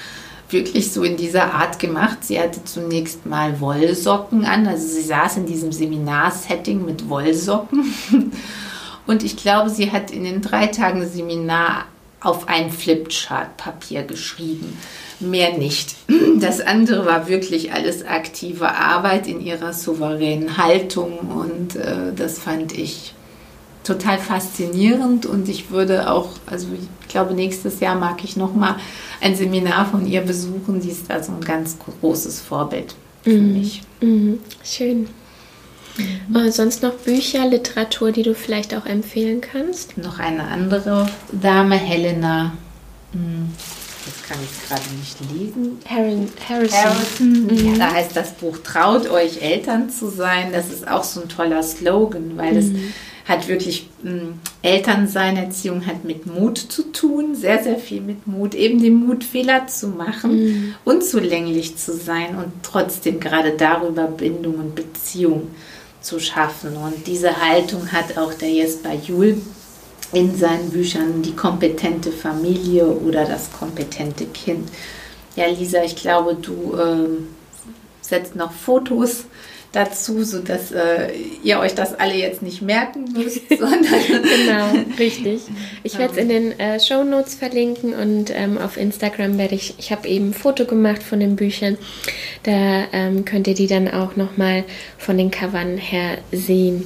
wirklich 0.49 0.91
so 0.91 1.04
in 1.04 1.17
dieser 1.17 1.54
Art 1.54 1.80
gemacht. 1.80 2.19
Sie 2.21 2.39
hatte 2.39 2.63
zunächst 2.63 3.25
mal 3.25 3.60
Wollsocken 3.60 4.45
an. 4.45 4.67
Also 4.67 4.88
sie 4.88 5.04
saß 5.04 5.38
in 5.38 5.45
diesem 5.45 5.73
Seminarsetting 5.73 6.86
mit 6.86 7.10
Wollsocken. 7.10 7.93
Und 9.10 9.24
ich 9.24 9.38
glaube, 9.38 9.72
sie 9.72 9.91
hat 9.91 10.12
in 10.12 10.24
den 10.24 10.43
drei 10.43 10.67
Tagen 10.67 11.04
Seminar 11.04 11.86
auf 12.22 12.48
ein 12.48 12.69
Flipchart-Papier 12.69 14.04
geschrieben. 14.04 14.78
Mehr 15.19 15.58
nicht. 15.58 15.95
Das 16.39 16.62
andere 16.62 17.08
war 17.08 17.28
wirklich 17.28 17.74
alles 17.74 18.06
aktive 18.06 18.76
Arbeit 18.76 19.28
in 19.28 19.41
ihrer 19.41 19.74
souveränen 19.74 20.58
Haltung 20.58 21.17
und 21.17 21.76
äh, 21.76 22.13
das 22.15 22.38
fand 22.38 22.78
ich 22.78 23.15
total 23.84 24.19
faszinierend 24.19 25.26
und 25.26 25.50
ich 25.50 25.72
würde 25.72 26.12
auch, 26.12 26.30
also 26.45 26.67
ich 26.80 27.10
glaube, 27.10 27.34
nächstes 27.34 27.80
Jahr 27.80 27.95
mag 27.95 28.24
ich 28.24 28.38
nochmal 28.38 28.76
ein 29.22 29.36
Seminar 29.36 29.88
von 29.88 30.06
ihr 30.06 30.22
besuchen. 30.22 30.82
Sie 30.82 30.91
ist 30.91 31.10
also 31.10 31.32
ein 31.32 31.41
ganz 31.41 31.78
großes 31.80 32.41
Vorbild 32.41 32.93
für 33.24 33.32
mhm. 33.32 33.54
mich. 33.54 33.82
Mhm. 34.02 34.39
Schön. 34.63 35.08
Mhm. 36.28 36.36
Äh, 36.36 36.52
sonst 36.52 36.84
noch 36.84 36.94
Bücher, 36.94 37.46
Literatur, 37.48 38.12
die 38.12 38.24
du 38.24 38.34
vielleicht 38.36 38.76
auch 38.76 38.86
empfehlen 38.86 39.42
kannst? 39.42 39.98
Noch 39.98 40.20
eine 40.20 40.46
andere 40.46 41.10
Dame, 41.32 41.76
Helena. 41.76 42.54
Hm, 43.14 43.50
das 44.06 44.28
kann 44.28 44.38
ich 44.44 44.68
gerade 44.68 44.82
nicht 44.98 45.18
lesen. 45.32 45.80
Harrison. 45.88 46.30
Harrison. 46.48 47.48
Mhm. 47.48 47.74
Ja, 47.74 47.78
da 47.78 47.94
heißt 47.94 48.16
das 48.16 48.34
Buch 48.34 48.58
Traut 48.64 49.10
euch 49.10 49.42
Eltern 49.42 49.90
zu 49.90 50.10
sein. 50.10 50.52
Das 50.52 50.70
ist 50.70 50.88
auch 50.88 51.04
so 51.04 51.22
ein 51.22 51.30
toller 51.30 51.64
Slogan, 51.64 52.34
weil 52.36 52.58
es 52.58 52.68
mhm. 52.68 52.94
hat 53.26 53.48
wirklich 53.48 53.88
hm, 54.04 54.40
Elternsein, 54.62 55.38
Erziehung 55.38 55.86
hat 55.86 56.06
mit 56.06 56.26
Mut 56.26 56.58
zu 56.58 56.84
tun, 56.92 57.36
sehr, 57.36 57.64
sehr 57.64 57.78
viel 57.78 58.02
mit 58.02 58.28
Mut, 58.28 58.56
eben 58.56 58.82
den 58.82 58.96
Mut, 58.96 59.24
Fehler 59.24 59.68
zu 59.68 59.88
machen, 59.88 60.32
mhm. 60.32 60.76
unzulänglich 60.86 61.78
zu 61.78 61.94
sein 61.94 62.36
und 62.36 62.52
trotzdem 62.64 63.20
gerade 63.20 63.52
darüber 63.52 64.04
Bindung 64.04 64.56
und 64.56 64.76
Beziehung 64.76 65.48
zu 66.02 66.20
schaffen. 66.20 66.76
Und 66.78 67.08
diese 67.08 67.42
Haltung 67.42 67.92
hat 67.92 68.18
auch 68.18 68.34
der 68.34 68.50
Jesper 68.50 68.94
Juhl 68.94 69.42
in 70.12 70.36
seinen 70.36 70.72
Büchern 70.72 71.22
Die 71.22 71.36
kompetente 71.36 72.12
Familie 72.12 72.88
oder 72.88 73.26
das 73.26 73.52
kompetente 73.52 74.26
Kind. 74.26 74.70
Ja, 75.36 75.46
Lisa, 75.48 75.84
ich 75.84 75.96
glaube, 75.96 76.36
du 76.36 76.76
äh, 76.76 77.08
setzt 78.02 78.36
noch 78.36 78.52
Fotos 78.52 79.26
dazu, 79.71 80.23
sodass 80.23 80.71
äh, 80.71 81.12
ihr 81.43 81.60
euch 81.60 81.75
das 81.75 81.97
alle 81.99 82.15
jetzt 82.15 82.41
nicht 82.41 82.62
merken 82.62 83.05
müsst, 83.13 83.47
sondern. 83.49 83.84
genau, 83.84 84.95
richtig. 84.97 85.41
Ich 85.84 85.97
werde 85.97 86.13
es 86.13 86.17
in 86.17 86.29
den 86.29 86.60
äh, 86.60 86.79
Show 86.79 87.03
Notes 87.03 87.36
verlinken 87.36 87.93
und 87.93 88.32
ähm, 88.36 88.58
auf 88.58 88.77
Instagram 88.77 89.38
werde 89.38 89.55
ich, 89.55 89.75
ich 89.77 89.91
habe 89.91 90.08
eben 90.08 90.29
ein 90.29 90.34
Foto 90.34 90.65
gemacht 90.65 91.01
von 91.01 91.19
den 91.19 91.36
Büchern. 91.36 91.77
Da 92.43 92.86
ähm, 92.91 93.25
könnt 93.25 93.47
ihr 93.47 93.53
die 93.53 93.67
dann 93.67 93.88
auch 93.88 94.15
nochmal 94.15 94.65
von 94.97 95.17
den 95.17 95.32
Covern 95.32 95.77
her 95.77 96.17
sehen. 96.32 96.84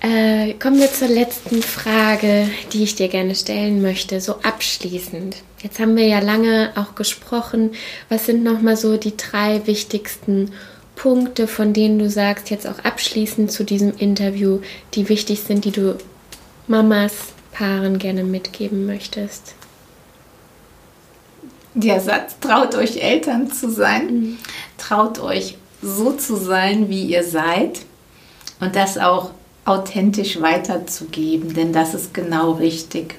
Äh, 0.00 0.54
kommen 0.54 0.80
wir 0.80 0.92
zur 0.92 1.08
letzten 1.08 1.62
Frage, 1.62 2.48
die 2.72 2.84
ich 2.84 2.94
dir 2.94 3.08
gerne 3.08 3.34
stellen 3.34 3.82
möchte, 3.82 4.20
so 4.20 4.36
abschließend. 4.42 5.36
Jetzt 5.62 5.78
haben 5.78 5.96
wir 5.96 6.06
ja 6.06 6.20
lange 6.20 6.72
auch 6.74 6.94
gesprochen. 6.94 7.72
Was 8.08 8.26
sind 8.26 8.42
nochmal 8.42 8.76
so 8.76 8.96
die 8.96 9.16
drei 9.16 9.66
wichtigsten 9.66 10.52
Punkte, 11.00 11.46
von 11.46 11.72
denen 11.72 11.98
du 11.98 12.10
sagst, 12.10 12.50
jetzt 12.50 12.66
auch 12.66 12.78
abschließend 12.80 13.50
zu 13.50 13.64
diesem 13.64 13.96
Interview, 13.96 14.60
die 14.92 15.08
wichtig 15.08 15.40
sind, 15.40 15.64
die 15.64 15.70
du 15.70 15.96
Mamas, 16.66 17.14
Paaren 17.52 17.98
gerne 17.98 18.22
mitgeben 18.22 18.84
möchtest? 18.84 19.54
Der 21.72 22.00
Satz, 22.00 22.36
traut 22.38 22.74
euch 22.74 23.02
Eltern 23.02 23.50
zu 23.50 23.70
sein, 23.70 24.06
mhm. 24.06 24.38
traut 24.76 25.20
euch 25.20 25.56
so 25.80 26.12
zu 26.12 26.36
sein, 26.36 26.90
wie 26.90 27.04
ihr 27.04 27.24
seid 27.24 27.80
und 28.60 28.76
das 28.76 28.98
auch 28.98 29.30
authentisch 29.64 30.42
weiterzugeben, 30.42 31.54
denn 31.54 31.72
das 31.72 31.94
ist 31.94 32.12
genau 32.12 32.52
richtig. 32.52 33.14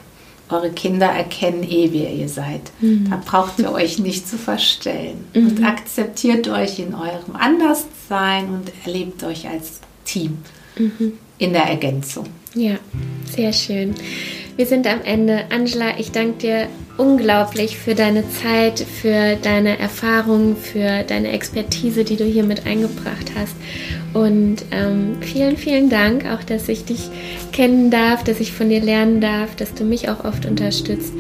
Eure 0.52 0.72
Kinder 0.72 1.08
erkennen 1.08 1.64
eh, 1.64 1.90
wer 1.92 2.12
ihr 2.12 2.30
seid. 2.30 2.62
Mhm. 2.80 3.10
Da 3.10 3.22
braucht 3.24 3.60
ihr 3.60 3.72
euch 3.72 4.00
nicht 4.00 4.28
zu 4.28 4.38
verstellen. 4.38 5.26
Mhm. 5.34 5.48
Und 5.48 5.64
akzeptiert 5.64 6.48
euch 6.48 6.80
in 6.80 6.94
eurem 6.94 7.36
Anderssein 7.36 8.50
und 8.50 8.72
erlebt 8.86 9.24
euch 9.24 9.48
als 9.48 9.80
Team 10.06 10.40
mhm. 10.78 11.14
in 11.38 11.54
der 11.54 11.64
Ergänzung. 11.64 12.26
Ja, 12.54 12.76
sehr 13.34 13.54
schön. 13.54 13.96
Wir 14.58 14.66
sind 14.66 14.86
am 14.86 15.02
Ende. 15.02 15.46
Angela, 15.50 15.98
ich 15.98 16.12
danke 16.12 16.38
dir 16.38 16.68
unglaublich 17.02 17.78
für 17.78 17.96
deine 17.96 18.24
Zeit, 18.30 18.80
für 18.80 19.36
deine 19.36 19.80
Erfahrungen, 19.80 20.56
für 20.56 21.04
deine 21.04 21.32
Expertise, 21.32 22.04
die 22.04 22.16
du 22.16 22.26
hier 22.26 22.44
mit 22.44 22.68
eingebracht 22.68 23.32
hast. 23.36 23.56
Und 24.14 24.58
ähm, 24.72 25.18
vielen, 25.22 25.58
vielen 25.58 25.90
Dank 25.90 26.26
auch, 26.26 26.44
dass 26.44 26.70
ich 26.70 26.86
dich 26.86 27.10
kennen 27.52 27.90
darf, 27.90 28.24
dass 28.24 28.40
ich 28.40 28.52
von 28.52 28.70
dir 28.70 28.82
lernen 28.82 29.20
darf, 29.20 29.56
dass 29.56 29.74
du 29.74 29.84
mich 29.84 30.10
auch 30.10 30.24
oft 30.26 30.46
unterstützt. 30.46 31.14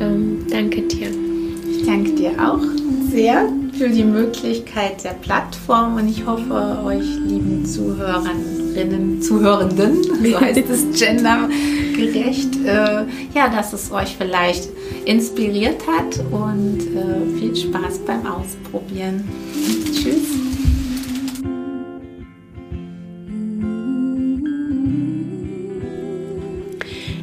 Ähm, 0.00 0.44
danke 0.50 0.82
dir. 0.82 1.08
Ich 1.70 1.86
danke 1.86 2.12
dir 2.12 2.32
auch 2.32 2.60
sehr 3.12 3.48
für 3.74 3.88
die 3.88 4.04
Möglichkeit 4.04 5.04
der 5.04 5.10
Plattform 5.10 5.96
und 5.96 6.08
ich 6.08 6.26
hoffe, 6.26 6.82
euch 6.84 7.06
lieben 7.26 7.64
Zuhörerinnen, 7.64 9.22
Zuhörenden, 9.22 10.02
so 10.24 10.40
heißt 10.40 10.64
es 10.68 10.98
gendergerecht, 10.98 12.56
äh, 12.66 13.04
ja, 13.34 13.48
dass 13.54 13.72
es 13.72 13.92
euch 13.92 14.16
vielleicht 14.18 14.68
inspiriert 15.04 15.86
hat 15.86 16.18
und 16.30 16.80
äh, 16.94 17.38
viel 17.38 17.54
Spaß 17.54 18.00
beim 18.00 18.26
Ausprobieren. 18.26 19.28
Tschüss. 19.92 20.48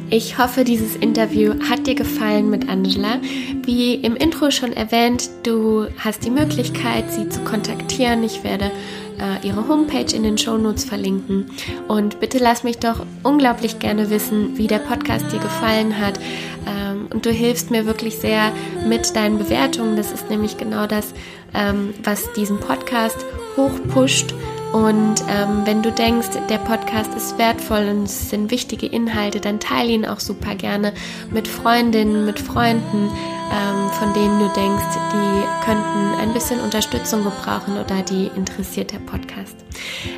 Ich 0.08 0.38
hoffe, 0.38 0.62
dieses 0.62 0.96
Interview 0.96 1.54
hat 1.68 1.86
dir 1.86 1.96
gefallen 1.96 2.48
mit 2.48 2.68
Angela. 2.68 3.20
Wie 3.64 3.96
im 3.96 4.14
Intro 4.14 4.50
schon 4.50 4.72
erwähnt, 4.72 5.28
du 5.42 5.88
hast 5.98 6.24
die 6.24 6.30
Möglichkeit, 6.30 7.12
sie 7.12 7.28
zu 7.28 7.40
kontaktieren. 7.40 8.22
Ich 8.22 8.44
werde 8.44 8.70
äh, 9.18 9.46
ihre 9.46 9.68
Homepage 9.68 10.14
in 10.14 10.22
den 10.22 10.38
Show 10.38 10.56
Notes 10.56 10.84
verlinken. 10.84 11.50
Und 11.88 12.20
bitte 12.20 12.38
lass 12.38 12.64
mich 12.64 12.78
doch 12.78 13.04
unglaublich 13.22 13.78
gerne 13.78 14.10
wissen, 14.10 14.56
wie 14.58 14.66
der 14.66 14.78
Podcast 14.78 15.32
dir 15.32 15.40
gefallen 15.40 15.98
hat. 15.98 16.18
Ähm, 16.66 17.08
und 17.12 17.26
du 17.26 17.30
hilfst 17.30 17.70
mir 17.70 17.86
wirklich 17.86 18.16
sehr 18.18 18.52
mit 18.88 19.14
deinen 19.16 19.38
Bewertungen. 19.38 19.96
Das 19.96 20.12
ist 20.12 20.30
nämlich 20.30 20.56
genau 20.56 20.86
das, 20.86 21.12
ähm, 21.54 21.94
was 22.02 22.32
diesen 22.34 22.58
Podcast 22.58 23.18
hochpusht 23.56 24.34
und 24.76 25.22
ähm, 25.30 25.62
wenn 25.64 25.82
du 25.82 25.90
denkst, 25.90 26.28
der 26.50 26.58
Podcast 26.58 27.14
ist 27.14 27.38
wertvoll 27.38 27.88
und 27.88 28.04
es 28.04 28.30
sind 28.30 28.50
wichtige 28.50 28.86
Inhalte, 28.86 29.40
dann 29.40 29.58
teile 29.58 29.90
ihn 29.90 30.04
auch 30.04 30.20
super 30.20 30.54
gerne 30.54 30.92
mit 31.30 31.48
Freundinnen, 31.48 32.26
mit 32.26 32.38
Freunden, 32.38 33.08
ähm, 33.52 33.85
von 33.98 34.12
denen 34.12 34.38
du 34.38 34.48
denkst, 34.48 34.84
die 35.12 35.64
könnten 35.64 36.20
ein 36.20 36.32
bisschen 36.32 36.60
Unterstützung 36.60 37.24
gebrauchen 37.24 37.78
oder 37.78 38.02
die 38.02 38.30
interessiert 38.36 38.92
der 38.92 38.98
Podcast. 38.98 39.56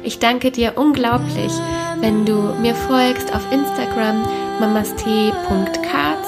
Ich 0.03 0.19
danke 0.19 0.51
dir 0.51 0.73
unglaublich, 0.77 1.53
wenn 2.01 2.25
du 2.25 2.55
mir 2.61 2.75
folgst 2.75 3.35
auf 3.35 3.43
Instagram 3.53 4.27
mamastee.karz 4.61 6.27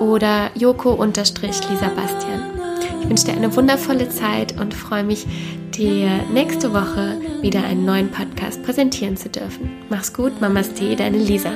oder 0.00 0.50
joko-lisa 0.54 1.88
Bastian. 1.96 2.42
Ich 3.02 3.08
wünsche 3.08 3.24
dir 3.26 3.32
eine 3.32 3.54
wundervolle 3.54 4.08
Zeit 4.08 4.60
und 4.60 4.74
freue 4.74 5.04
mich, 5.04 5.26
dir 5.74 6.10
nächste 6.32 6.72
Woche 6.72 7.16
wieder 7.40 7.64
einen 7.64 7.84
neuen 7.84 8.10
Podcast 8.10 8.62
präsentieren 8.62 9.16
zu 9.16 9.28
dürfen. 9.28 9.70
Mach's 9.88 10.12
gut, 10.12 10.40
Mamas 10.40 10.72
Tee, 10.74 10.96
deine 10.96 11.18
Lisa. 11.18 11.50